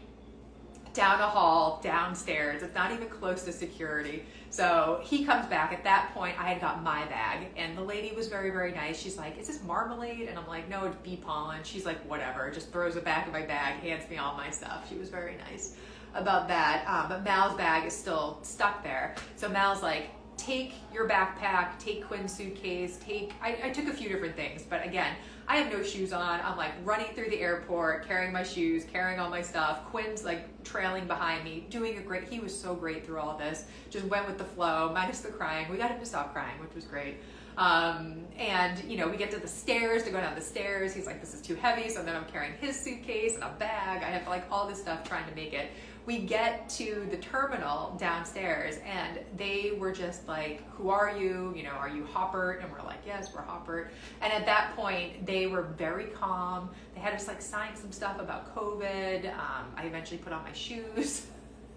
down 0.95 1.21
a 1.21 1.27
hall, 1.27 1.81
downstairs. 1.83 2.63
It's 2.63 2.75
not 2.75 2.93
even 2.93 3.09
close 3.09 3.43
to 3.45 3.53
security. 3.53 4.25
So 4.51 5.01
he 5.03 5.25
comes 5.25 5.47
back. 5.47 5.73
At 5.73 5.83
that 5.85 6.13
point, 6.13 6.39
I 6.39 6.49
had 6.49 6.61
got 6.61 6.83
my 6.83 7.05
bag, 7.07 7.47
and 7.57 7.77
the 7.77 7.83
lady 7.83 8.15
was 8.15 8.29
very, 8.29 8.51
very 8.51 8.73
nice. 8.73 9.01
She's 9.01 9.17
like, 9.17 9.39
Is 9.39 9.47
this 9.47 9.63
marmalade? 9.63 10.29
And 10.29 10.39
I'm 10.39 10.47
like, 10.47 10.69
No, 10.69 10.85
it's 10.85 10.97
bee 10.97 11.17
pollen. 11.17 11.61
She's 11.63 11.87
like, 11.87 11.99
Whatever. 12.09 12.51
Just 12.51 12.71
throws 12.71 12.97
it 12.97 13.05
back 13.05 13.27
in 13.27 13.33
my 13.33 13.43
bag, 13.43 13.81
hands 13.81 14.09
me 14.11 14.19
all 14.19 14.37
my 14.37 14.51
stuff. 14.51 14.89
She 14.89 14.97
was 14.97 15.09
very 15.09 15.37
nice 15.49 15.77
about 16.15 16.49
that. 16.49 16.85
Um, 16.87 17.09
but 17.09 17.25
Mal's 17.25 17.57
bag 17.57 17.87
is 17.87 17.97
still 17.97 18.39
stuck 18.43 18.83
there. 18.83 19.15
So 19.37 19.49
Mal's 19.49 19.83
like, 19.83 20.11
Take 20.43 20.75
your 20.93 21.09
backpack, 21.09 21.79
take 21.79 22.05
Quinn's 22.05 22.35
suitcase, 22.35 22.99
take. 22.99 23.33
I, 23.41 23.57
I 23.63 23.71
took 23.71 23.87
a 23.87 23.93
few 23.93 24.09
different 24.09 24.35
things, 24.35 24.65
but 24.69 24.85
again, 24.85 25.15
I 25.47 25.59
have 25.59 25.73
no 25.73 25.85
shoes 25.85 26.13
on. 26.13 26.41
I'm 26.41 26.57
like 26.57 26.73
running 26.83 27.15
through 27.15 27.31
the 27.31 27.39
airport, 27.39 28.09
carrying 28.09 28.33
my 28.33 28.43
shoes, 28.43 28.85
carrying 28.93 29.21
all 29.21 29.31
my 29.31 29.41
stuff. 29.41 29.85
Quinn's 29.85 30.25
like 30.25 30.65
trailing 30.65 31.07
behind 31.07 31.45
me, 31.45 31.69
doing 31.71 31.97
a 31.99 32.01
great. 32.01 32.29
He 32.29 32.41
was 32.41 32.59
so 32.59 32.75
great 32.75 33.07
through 33.07 33.21
all 33.21 33.39
this. 33.39 33.67
Just 33.89 34.07
went 34.07 34.27
with 34.27 34.37
the 34.37 34.45
flow, 34.45 34.91
minus 34.93 35.21
the 35.21 35.29
crying. 35.29 35.69
We 35.71 35.77
got 35.77 35.93
him 35.93 36.01
to 36.01 36.07
stop 36.07 36.33
crying, 36.33 36.59
which 36.61 36.75
was 36.75 36.87
great. 36.87 37.19
Um, 37.57 38.25
and 38.37 38.83
you 38.85 38.97
know, 38.97 39.07
we 39.07 39.17
get 39.17 39.31
to 39.33 39.39
the 39.39 39.47
stairs 39.47 40.03
to 40.05 40.11
go 40.11 40.19
down 40.19 40.35
the 40.35 40.41
stairs. 40.41 40.93
He's 40.93 41.07
like, 41.07 41.21
"This 41.21 41.35
is 41.35 41.41
too 41.41 41.55
heavy." 41.55 41.89
So 41.89 42.03
then 42.03 42.17
I'm 42.17 42.25
carrying 42.25 42.55
his 42.55 42.81
suitcase 42.81 43.37
and 43.37 43.45
a 43.45 43.55
bag. 43.61 44.03
I 44.03 44.07
have 44.07 44.27
like 44.27 44.45
all 44.51 44.67
this 44.67 44.81
stuff 44.81 45.07
trying 45.09 45.29
to 45.29 45.35
make 45.37 45.53
it 45.53 45.71
we 46.05 46.19
get 46.19 46.69
to 46.69 47.07
the 47.11 47.17
terminal 47.19 47.97
downstairs 47.99 48.77
and 48.85 49.21
they 49.37 49.73
were 49.79 49.93
just 49.93 50.27
like, 50.27 50.69
Who 50.73 50.91
are 50.91 51.17
you? 51.17 51.53
You 51.57 51.63
know, 51.65 51.71
are 51.71 51.89
you 51.89 52.05
Haupert? 52.05 52.61
And 52.63 52.73
we're 52.73 52.83
like, 52.83 53.01
Yes, 53.07 53.33
we're 53.35 53.43
Haupert. 53.43 53.93
And 54.21 54.33
at 54.33 54.45
that 54.47 54.75
point, 54.75 55.25
they 55.25 55.47
were 55.47 55.63
very 55.63 56.07
calm. 56.07 56.71
They 56.95 57.01
had 57.01 57.15
us 57.15 57.29
like 57.29 57.41
sign 57.41 57.77
some 57.77 57.93
stuff 57.93 58.21
about 58.21 58.55
COVID. 58.55 59.33
Um, 59.33 59.67
I 59.77 59.85
eventually 59.85 60.19
put 60.19 60.33
on 60.33 60.43
my 60.43 60.53
shoes. 60.53 61.27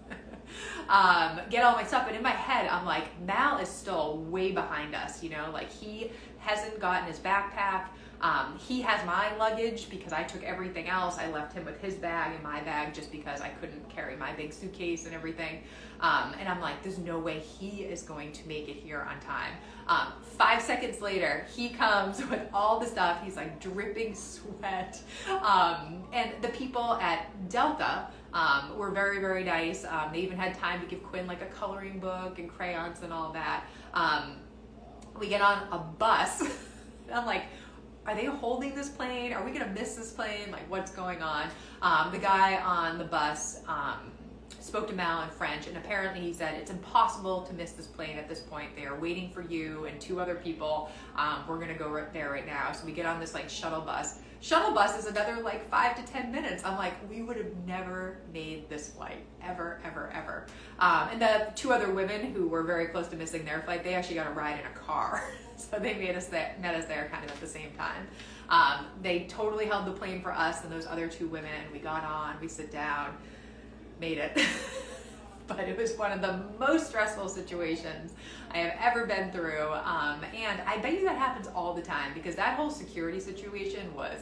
um, 0.88 1.40
get 1.50 1.64
all 1.64 1.74
my 1.74 1.84
stuff. 1.84 2.06
And 2.08 2.16
in 2.16 2.22
my 2.22 2.30
head, 2.30 2.68
I'm 2.68 2.84
like, 2.84 3.20
Mal 3.22 3.58
is 3.58 3.68
still 3.68 4.18
way 4.18 4.52
behind 4.52 4.94
us, 4.94 5.22
you 5.22 5.30
know, 5.30 5.50
like 5.52 5.70
he 5.70 6.10
hasn't 6.38 6.80
gotten 6.80 7.06
his 7.08 7.18
backpack. 7.18 7.86
Um, 8.20 8.58
he 8.58 8.80
has 8.82 9.04
my 9.04 9.34
luggage 9.36 9.90
because 9.90 10.12
I 10.12 10.22
took 10.22 10.42
everything 10.42 10.88
else. 10.88 11.18
I 11.18 11.30
left 11.30 11.52
him 11.52 11.64
with 11.64 11.80
his 11.80 11.94
bag 11.94 12.34
and 12.34 12.42
my 12.42 12.60
bag 12.60 12.94
just 12.94 13.12
because 13.12 13.40
I 13.40 13.48
couldn't 13.48 13.88
carry 13.90 14.16
my 14.16 14.32
big 14.32 14.52
suitcase 14.52 15.04
and 15.04 15.14
everything. 15.14 15.62
Um, 16.00 16.34
and 16.38 16.48
I'm 16.48 16.60
like, 16.60 16.82
there's 16.82 16.98
no 16.98 17.18
way 17.18 17.40
he 17.40 17.82
is 17.82 18.02
going 18.02 18.32
to 18.32 18.48
make 18.48 18.68
it 18.68 18.76
here 18.76 19.00
on 19.00 19.20
time. 19.20 19.52
Um, 19.86 20.12
five 20.22 20.62
seconds 20.62 21.00
later, 21.00 21.46
he 21.54 21.68
comes 21.68 22.24
with 22.30 22.42
all 22.52 22.78
the 22.80 22.86
stuff. 22.86 23.22
He's 23.22 23.36
like 23.36 23.60
dripping 23.60 24.14
sweat. 24.14 25.00
Um, 25.28 26.04
and 26.12 26.32
the 26.42 26.48
people 26.48 26.94
at 26.94 27.48
Delta 27.48 28.08
um, 28.32 28.76
were 28.76 28.90
very, 28.90 29.20
very 29.20 29.44
nice. 29.44 29.84
Um, 29.84 30.10
they 30.12 30.20
even 30.20 30.38
had 30.38 30.54
time 30.54 30.80
to 30.80 30.86
give 30.86 31.02
Quinn 31.02 31.26
like 31.26 31.42
a 31.42 31.46
coloring 31.46 31.98
book 31.98 32.38
and 32.38 32.48
crayons 32.48 33.02
and 33.02 33.12
all 33.12 33.32
that. 33.32 33.64
we 35.18 35.28
get 35.28 35.40
on 35.40 35.66
a 35.70 35.78
bus. 35.78 36.42
I'm 37.12 37.24
like, 37.24 37.44
are 38.06 38.14
they 38.14 38.26
holding 38.26 38.74
this 38.74 38.88
plane? 38.88 39.32
Are 39.32 39.44
we 39.44 39.50
gonna 39.50 39.72
miss 39.72 39.94
this 39.94 40.12
plane? 40.12 40.50
Like, 40.52 40.70
what's 40.70 40.90
going 40.92 41.22
on? 41.22 41.48
Um, 41.82 42.12
the 42.12 42.18
guy 42.18 42.56
on 42.56 42.98
the 42.98 43.04
bus 43.04 43.60
um, 43.66 44.12
spoke 44.60 44.86
to 44.88 44.94
Mal 44.94 45.22
in 45.22 45.30
French, 45.30 45.66
and 45.66 45.76
apparently 45.76 46.20
he 46.20 46.32
said 46.32 46.54
it's 46.54 46.70
impossible 46.70 47.42
to 47.42 47.52
miss 47.54 47.72
this 47.72 47.86
plane 47.86 48.16
at 48.16 48.28
this 48.28 48.40
point. 48.40 48.76
They 48.76 48.84
are 48.84 48.98
waiting 48.98 49.30
for 49.30 49.42
you 49.42 49.86
and 49.86 50.00
two 50.00 50.20
other 50.20 50.36
people. 50.36 50.90
Um, 51.16 51.44
we're 51.48 51.58
gonna 51.58 51.74
go 51.74 51.88
right 51.88 52.12
there 52.12 52.30
right 52.30 52.46
now. 52.46 52.72
So 52.72 52.86
we 52.86 52.92
get 52.92 53.06
on 53.06 53.18
this 53.18 53.34
like 53.34 53.50
shuttle 53.50 53.80
bus. 53.80 54.20
Shuttle 54.40 54.72
bus 54.72 54.98
is 54.98 55.06
another 55.06 55.42
like 55.42 55.68
five 55.70 55.96
to 55.96 56.12
10 56.12 56.30
minutes. 56.30 56.64
I'm 56.64 56.76
like, 56.76 56.94
we 57.10 57.22
would 57.22 57.36
have 57.36 57.56
never 57.66 58.18
made 58.32 58.68
this 58.68 58.90
flight 58.90 59.24
ever, 59.42 59.80
ever, 59.84 60.12
ever. 60.14 60.46
Um, 60.78 61.08
and 61.12 61.22
the 61.22 61.48
two 61.54 61.72
other 61.72 61.90
women 61.90 62.32
who 62.32 62.46
were 62.48 62.62
very 62.62 62.86
close 62.86 63.08
to 63.08 63.16
missing 63.16 63.44
their 63.44 63.62
flight, 63.62 63.82
they 63.82 63.94
actually 63.94 64.16
got 64.16 64.26
a 64.26 64.30
ride 64.30 64.60
in 64.60 64.66
a 64.66 64.74
car. 64.74 65.24
so 65.56 65.78
they 65.78 65.94
made 65.94 66.14
us 66.14 66.26
there, 66.26 66.54
met 66.60 66.74
us 66.74 66.86
there 66.86 67.08
kind 67.12 67.24
of 67.24 67.30
at 67.30 67.40
the 67.40 67.46
same 67.46 67.70
time. 67.72 68.06
Um, 68.48 68.86
they 69.02 69.24
totally 69.24 69.66
held 69.66 69.86
the 69.86 69.92
plane 69.92 70.22
for 70.22 70.32
us 70.32 70.62
and 70.62 70.72
those 70.72 70.86
other 70.86 71.08
two 71.08 71.26
women. 71.26 71.50
We 71.72 71.78
got 71.78 72.04
on, 72.04 72.36
we 72.40 72.48
sit 72.48 72.70
down, 72.70 73.16
made 74.00 74.18
it. 74.18 74.38
but 75.56 75.60
it 75.60 75.76
was 75.76 75.96
one 75.96 76.12
of 76.12 76.20
the 76.20 76.40
most 76.58 76.88
stressful 76.88 77.28
situations 77.28 78.12
I 78.52 78.58
have 78.58 78.74
ever 78.80 79.06
been 79.06 79.30
through. 79.30 79.72
Um, 79.72 80.20
and 80.34 80.60
I 80.66 80.78
bet 80.78 80.92
you 80.94 81.04
that 81.04 81.18
happens 81.18 81.48
all 81.54 81.74
the 81.74 81.82
time 81.82 82.12
because 82.14 82.34
that 82.36 82.56
whole 82.56 82.70
security 82.70 83.20
situation 83.20 83.94
was 83.94 84.18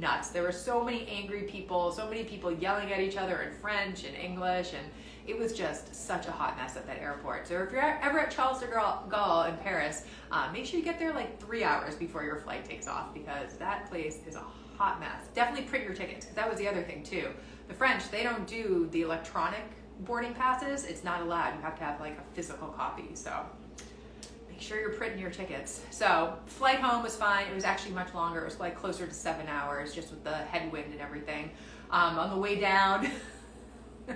nuts. 0.00 0.28
There 0.28 0.42
were 0.42 0.52
so 0.52 0.84
many 0.84 1.06
angry 1.08 1.42
people, 1.42 1.90
so 1.92 2.08
many 2.08 2.24
people 2.24 2.52
yelling 2.52 2.92
at 2.92 3.00
each 3.00 3.16
other 3.16 3.42
in 3.42 3.52
French 3.52 4.04
and 4.04 4.16
English, 4.16 4.72
and 4.74 4.86
it 5.26 5.38
was 5.38 5.52
just 5.52 5.94
such 5.94 6.26
a 6.26 6.30
hot 6.30 6.56
mess 6.56 6.76
at 6.76 6.86
that 6.86 6.98
airport. 6.98 7.46
So 7.46 7.62
if 7.62 7.72
you're 7.72 7.82
ever 7.82 8.20
at 8.20 8.30
Charles 8.30 8.60
de 8.60 8.66
Gaulle 8.66 9.48
in 9.48 9.56
Paris, 9.58 10.04
um, 10.30 10.52
make 10.52 10.66
sure 10.66 10.78
you 10.78 10.84
get 10.84 10.98
there 10.98 11.12
like 11.12 11.40
three 11.40 11.64
hours 11.64 11.94
before 11.96 12.24
your 12.24 12.36
flight 12.36 12.64
takes 12.64 12.86
off 12.86 13.12
because 13.12 13.56
that 13.58 13.88
place 13.90 14.20
is 14.26 14.36
a 14.36 14.44
hot 14.76 15.00
mess. 15.00 15.28
Definitely 15.34 15.68
print 15.68 15.84
your 15.84 15.94
tickets 15.94 16.26
because 16.26 16.36
that 16.36 16.48
was 16.48 16.58
the 16.58 16.68
other 16.68 16.82
thing 16.82 17.02
too. 17.02 17.28
The 17.68 17.74
French, 17.74 18.10
they 18.10 18.22
don't 18.22 18.46
do 18.46 18.88
the 18.92 19.02
electronic 19.02 19.64
boarding 20.00 20.34
passes, 20.34 20.84
it's 20.84 21.04
not 21.04 21.20
allowed. 21.22 21.54
You 21.54 21.62
have 21.62 21.78
to 21.78 21.84
have 21.84 22.00
like 22.00 22.18
a 22.18 22.34
physical 22.34 22.68
copy. 22.68 23.10
So 23.14 23.32
make 24.48 24.60
sure 24.60 24.80
you're 24.80 24.90
printing 24.90 25.18
your 25.18 25.30
tickets. 25.30 25.82
So 25.90 26.36
flight 26.46 26.80
home 26.80 27.02
was 27.02 27.16
fine. 27.16 27.46
It 27.48 27.54
was 27.54 27.64
actually 27.64 27.94
much 27.94 28.14
longer. 28.14 28.40
It 28.40 28.44
was 28.44 28.60
like 28.60 28.76
closer 28.76 29.06
to 29.06 29.14
seven 29.14 29.46
hours 29.48 29.94
just 29.94 30.10
with 30.10 30.24
the 30.24 30.34
headwind 30.34 30.92
and 30.92 31.00
everything. 31.00 31.50
Um, 31.90 32.18
on 32.18 32.30
the 32.30 32.38
way 32.38 32.58
down, 32.58 33.10
a 34.08 34.14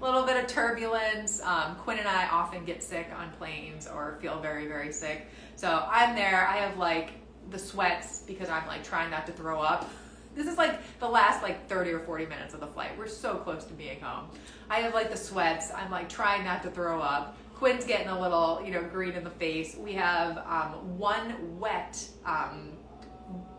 little 0.00 0.24
bit 0.24 0.36
of 0.36 0.46
turbulence. 0.46 1.40
Um, 1.42 1.76
Quinn 1.76 1.98
and 1.98 2.08
I 2.08 2.28
often 2.28 2.64
get 2.64 2.82
sick 2.82 3.08
on 3.16 3.30
planes 3.32 3.86
or 3.86 4.18
feel 4.20 4.40
very, 4.40 4.66
very 4.66 4.92
sick. 4.92 5.28
So 5.56 5.86
I'm 5.90 6.14
there. 6.14 6.46
I 6.48 6.56
have 6.56 6.76
like 6.76 7.12
the 7.50 7.58
sweats 7.58 8.22
because 8.26 8.48
I'm 8.48 8.66
like 8.66 8.84
trying 8.84 9.10
not 9.10 9.26
to 9.26 9.32
throw 9.32 9.60
up. 9.60 9.88
This 10.34 10.46
is 10.46 10.58
like 10.58 10.80
the 10.98 11.08
last 11.08 11.42
like 11.42 11.68
30 11.68 11.92
or 11.92 12.00
40 12.00 12.26
minutes 12.26 12.54
of 12.54 12.60
the 12.60 12.66
flight. 12.66 12.96
We're 12.98 13.06
so 13.06 13.36
close 13.36 13.64
to 13.64 13.74
being 13.74 14.00
home. 14.00 14.30
I 14.68 14.80
have 14.80 14.94
like 14.94 15.10
the 15.10 15.16
sweats. 15.16 15.70
I'm 15.72 15.90
like 15.90 16.08
trying 16.08 16.44
not 16.44 16.62
to 16.64 16.70
throw 16.70 17.00
up. 17.00 17.36
Quinn's 17.54 17.84
getting 17.84 18.08
a 18.08 18.20
little, 18.20 18.60
you 18.64 18.72
know, 18.72 18.82
green 18.82 19.12
in 19.12 19.22
the 19.22 19.30
face. 19.30 19.76
We 19.76 19.92
have 19.92 20.38
um, 20.38 20.98
one 20.98 21.58
wet 21.58 22.04
um, 22.26 22.72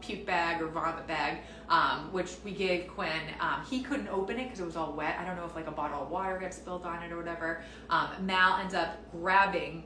puke 0.02 0.26
bag 0.26 0.62
or 0.62 0.68
vomit 0.68 1.08
bag, 1.08 1.40
um, 1.70 2.12
which 2.12 2.36
we 2.44 2.52
gave 2.52 2.88
Quinn. 2.90 3.22
Um, 3.40 3.64
he 3.70 3.82
couldn't 3.82 4.10
open 4.10 4.38
it 4.38 4.44
because 4.44 4.60
it 4.60 4.66
was 4.66 4.76
all 4.76 4.94
wet. 4.94 5.18
I 5.20 5.26
don't 5.26 5.38
know 5.38 5.46
if 5.46 5.56
like 5.56 5.68
a 5.68 5.72
bottle 5.72 6.04
of 6.04 6.10
water 6.10 6.38
got 6.38 6.54
spilled 6.54 6.86
on 6.86 7.04
it 7.04 7.12
or 7.12 7.18
whatever. 7.18 7.64
Um, 7.90 8.10
Mal 8.22 8.58
ends 8.58 8.74
up 8.74 8.98
grabbing 9.12 9.86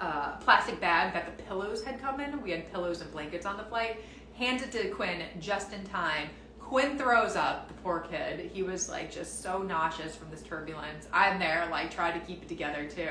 a 0.00 0.04
uh, 0.04 0.36
plastic 0.38 0.80
bag 0.80 1.12
that 1.12 1.26
the 1.26 1.42
pillows 1.42 1.84
had 1.84 2.00
come 2.00 2.20
in. 2.20 2.40
We 2.42 2.52
had 2.52 2.70
pillows 2.72 3.00
and 3.00 3.10
blankets 3.12 3.44
on 3.44 3.56
the 3.56 3.64
flight 3.64 3.98
hands 4.38 4.62
it 4.62 4.70
to 4.70 4.88
Quinn 4.90 5.22
just 5.40 5.72
in 5.72 5.82
time. 5.84 6.28
Quinn 6.60 6.98
throws 6.98 7.34
up, 7.34 7.66
the 7.66 7.74
poor 7.74 8.00
kid. 8.00 8.50
He 8.52 8.62
was 8.62 8.88
like 8.88 9.10
just 9.10 9.42
so 9.42 9.62
nauseous 9.62 10.14
from 10.14 10.30
this 10.30 10.42
turbulence. 10.42 11.08
I'm 11.12 11.38
there, 11.38 11.66
like, 11.70 11.90
trying 11.90 12.20
to 12.20 12.24
keep 12.24 12.42
it 12.42 12.48
together 12.48 12.84
too. 12.84 13.08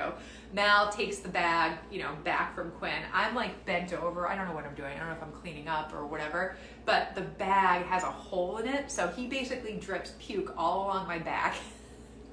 Mal 0.54 0.90
takes 0.90 1.18
the 1.18 1.30
bag, 1.30 1.78
you 1.92 2.00
know, 2.00 2.12
back 2.24 2.56
from 2.56 2.72
Quinn. 2.72 3.02
I'm 3.12 3.36
like 3.36 3.66
bent 3.66 3.94
over. 3.94 4.28
I 4.28 4.36
don't 4.36 4.48
know 4.48 4.54
what 4.54 4.66
I'm 4.66 4.76
doing. 4.76 4.96
I 4.96 5.00
don't 5.00 5.08
know 5.08 5.16
if 5.16 5.24
I'm 5.24 5.32
cleaning 5.32 5.68
up 5.68 5.94
or 5.94 6.06
whatever, 6.06 6.56
but 6.86 7.14
the 7.16 7.22
bag 7.22 7.86
has 7.88 8.04
a 8.04 8.12
hole 8.12 8.58
in 8.58 8.68
it. 8.68 8.90
So 8.92 9.08
he 9.08 9.28
basically 9.28 9.76
drips 9.78 10.14
puke 10.20 10.54
all 10.56 10.86
along 10.86 11.08
my 11.08 11.20
back. 11.20 11.56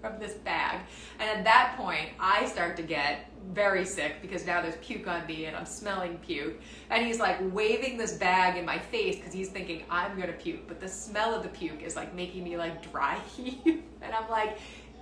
from 0.05 0.19
this 0.19 0.35
bag. 0.35 0.81
And 1.19 1.31
at 1.31 1.45
that 1.45 1.77
point, 1.79 2.11
I 2.21 2.45
start 2.47 2.77
to 2.77 2.83
get 2.83 3.31
very 3.53 3.87
sick 3.87 4.21
because 4.21 4.47
now 4.47 4.61
there's 4.61 4.77
puke 4.77 5.07
on 5.07 5.27
me 5.27 5.47
and 5.47 5.57
I'm 5.57 5.65
smelling 5.65 6.19
puke. 6.19 6.61
And 6.91 7.07
he's 7.07 7.19
like 7.19 7.39
waving 7.55 7.97
this 7.97 8.13
bag 8.13 8.59
in 8.59 8.67
my 8.67 8.79
face 8.79 9.17
because 9.17 9.33
he's 9.33 9.49
thinking 9.49 9.85
I'm 9.89 10.19
gonna 10.19 10.33
puke. 10.33 10.69
But 10.69 10.79
the 10.79 10.89
smell 10.89 11.35
of 11.35 11.43
the 11.43 11.49
puke 11.49 11.83
is 11.83 11.97
like 11.97 12.15
making 12.15 12.45
me 12.45 12.59
like 12.59 12.91
dry 12.93 13.19
heave. 13.37 13.83
and 14.03 14.15
I'm 14.15 14.29
like, 14.29 14.59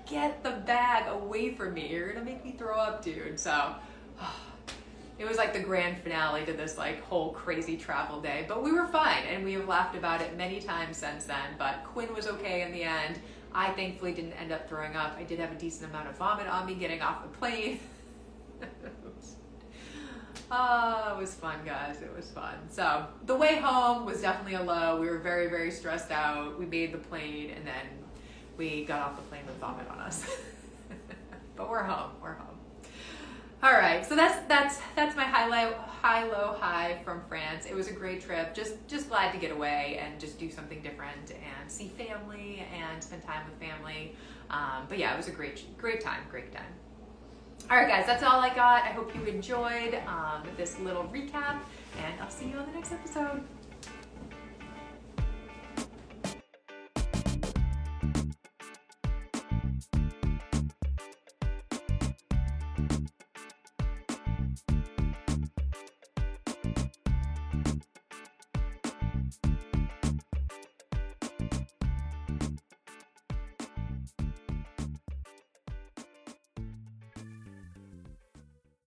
get 0.06 0.42
the 0.44 0.62
bag 0.66 1.08
away 1.08 1.54
from 1.54 1.74
me. 1.74 1.88
You're 1.90 2.12
gonna 2.12 2.24
make 2.24 2.44
me 2.44 2.52
throw 2.52 2.76
up, 2.76 3.04
dude. 3.04 3.40
So. 3.40 3.74
it 5.18 5.28
was 5.28 5.36
like 5.36 5.52
the 5.52 5.60
grand 5.60 6.02
finale 6.02 6.44
to 6.44 6.52
this 6.52 6.78
like 6.78 7.00
whole 7.04 7.32
crazy 7.32 7.76
travel 7.76 8.20
day 8.20 8.44
but 8.48 8.62
we 8.62 8.72
were 8.72 8.86
fine 8.86 9.22
and 9.28 9.44
we 9.44 9.52
have 9.52 9.68
laughed 9.68 9.94
about 9.94 10.20
it 10.20 10.36
many 10.36 10.58
times 10.58 10.96
since 10.96 11.26
then 11.26 11.50
but 11.58 11.84
quinn 11.84 12.12
was 12.14 12.26
okay 12.26 12.62
in 12.62 12.72
the 12.72 12.82
end 12.82 13.20
I 13.54 13.72
thankfully 13.72 14.12
didn't 14.12 14.32
end 14.32 14.52
up 14.52 14.68
throwing 14.68 14.96
up. 14.96 15.16
I 15.18 15.24
did 15.24 15.38
have 15.38 15.52
a 15.52 15.56
decent 15.56 15.90
amount 15.90 16.08
of 16.08 16.16
vomit 16.16 16.46
on 16.46 16.66
me 16.66 16.74
getting 16.74 17.02
off 17.02 17.22
the 17.22 17.28
plane. 17.28 17.80
oh, 20.50 21.14
it 21.16 21.20
was 21.20 21.34
fun, 21.34 21.58
guys. 21.64 22.00
It 22.00 22.14
was 22.14 22.30
fun. 22.30 22.54
So 22.70 23.06
the 23.26 23.34
way 23.34 23.56
home 23.56 24.06
was 24.06 24.22
definitely 24.22 24.54
a 24.54 24.62
low. 24.62 25.00
We 25.00 25.08
were 25.08 25.18
very, 25.18 25.48
very 25.48 25.70
stressed 25.70 26.10
out. 26.10 26.58
We 26.58 26.66
made 26.66 26.92
the 26.92 26.98
plane 26.98 27.50
and 27.50 27.66
then 27.66 27.86
we 28.56 28.84
got 28.84 29.00
off 29.00 29.16
the 29.16 29.22
plane 29.22 29.46
with 29.46 29.56
vomit 29.56 29.88
on 29.90 29.98
us. 29.98 30.24
but 31.56 31.68
we're 31.68 31.82
home. 31.82 32.12
We're 32.22 32.34
home. 32.34 32.51
All 33.64 33.72
right, 33.72 34.04
so 34.04 34.16
that's 34.16 34.44
that's 34.48 34.80
that's 34.96 35.14
my 35.14 35.22
highlight, 35.22 35.74
high, 35.74 36.24
low, 36.24 36.56
high 36.58 36.98
from 37.04 37.22
France. 37.28 37.64
It 37.64 37.76
was 37.76 37.86
a 37.86 37.92
great 37.92 38.20
trip. 38.20 38.56
Just 38.56 38.74
just 38.88 39.08
glad 39.08 39.30
to 39.30 39.38
get 39.38 39.52
away 39.52 40.00
and 40.02 40.18
just 40.18 40.36
do 40.36 40.50
something 40.50 40.82
different 40.82 41.30
and 41.30 41.70
see 41.70 41.86
family 41.86 42.66
and 42.74 43.00
spend 43.00 43.22
time 43.22 43.42
with 43.48 43.56
family. 43.60 44.16
Um, 44.50 44.86
but 44.88 44.98
yeah, 44.98 45.14
it 45.14 45.16
was 45.16 45.28
a 45.28 45.30
great 45.30 45.62
great 45.78 46.00
time, 46.00 46.22
great 46.28 46.52
time. 46.52 46.72
All 47.70 47.76
right, 47.76 47.86
guys, 47.86 48.04
that's 48.04 48.24
all 48.24 48.40
I 48.40 48.52
got. 48.52 48.82
I 48.82 48.88
hope 48.88 49.14
you 49.14 49.22
enjoyed 49.26 49.94
um, 50.08 50.42
this 50.56 50.80
little 50.80 51.04
recap, 51.04 51.60
and 52.04 52.20
I'll 52.20 52.30
see 52.30 52.48
you 52.48 52.56
on 52.56 52.66
the 52.66 52.72
next 52.72 52.90
episode. 52.90 53.44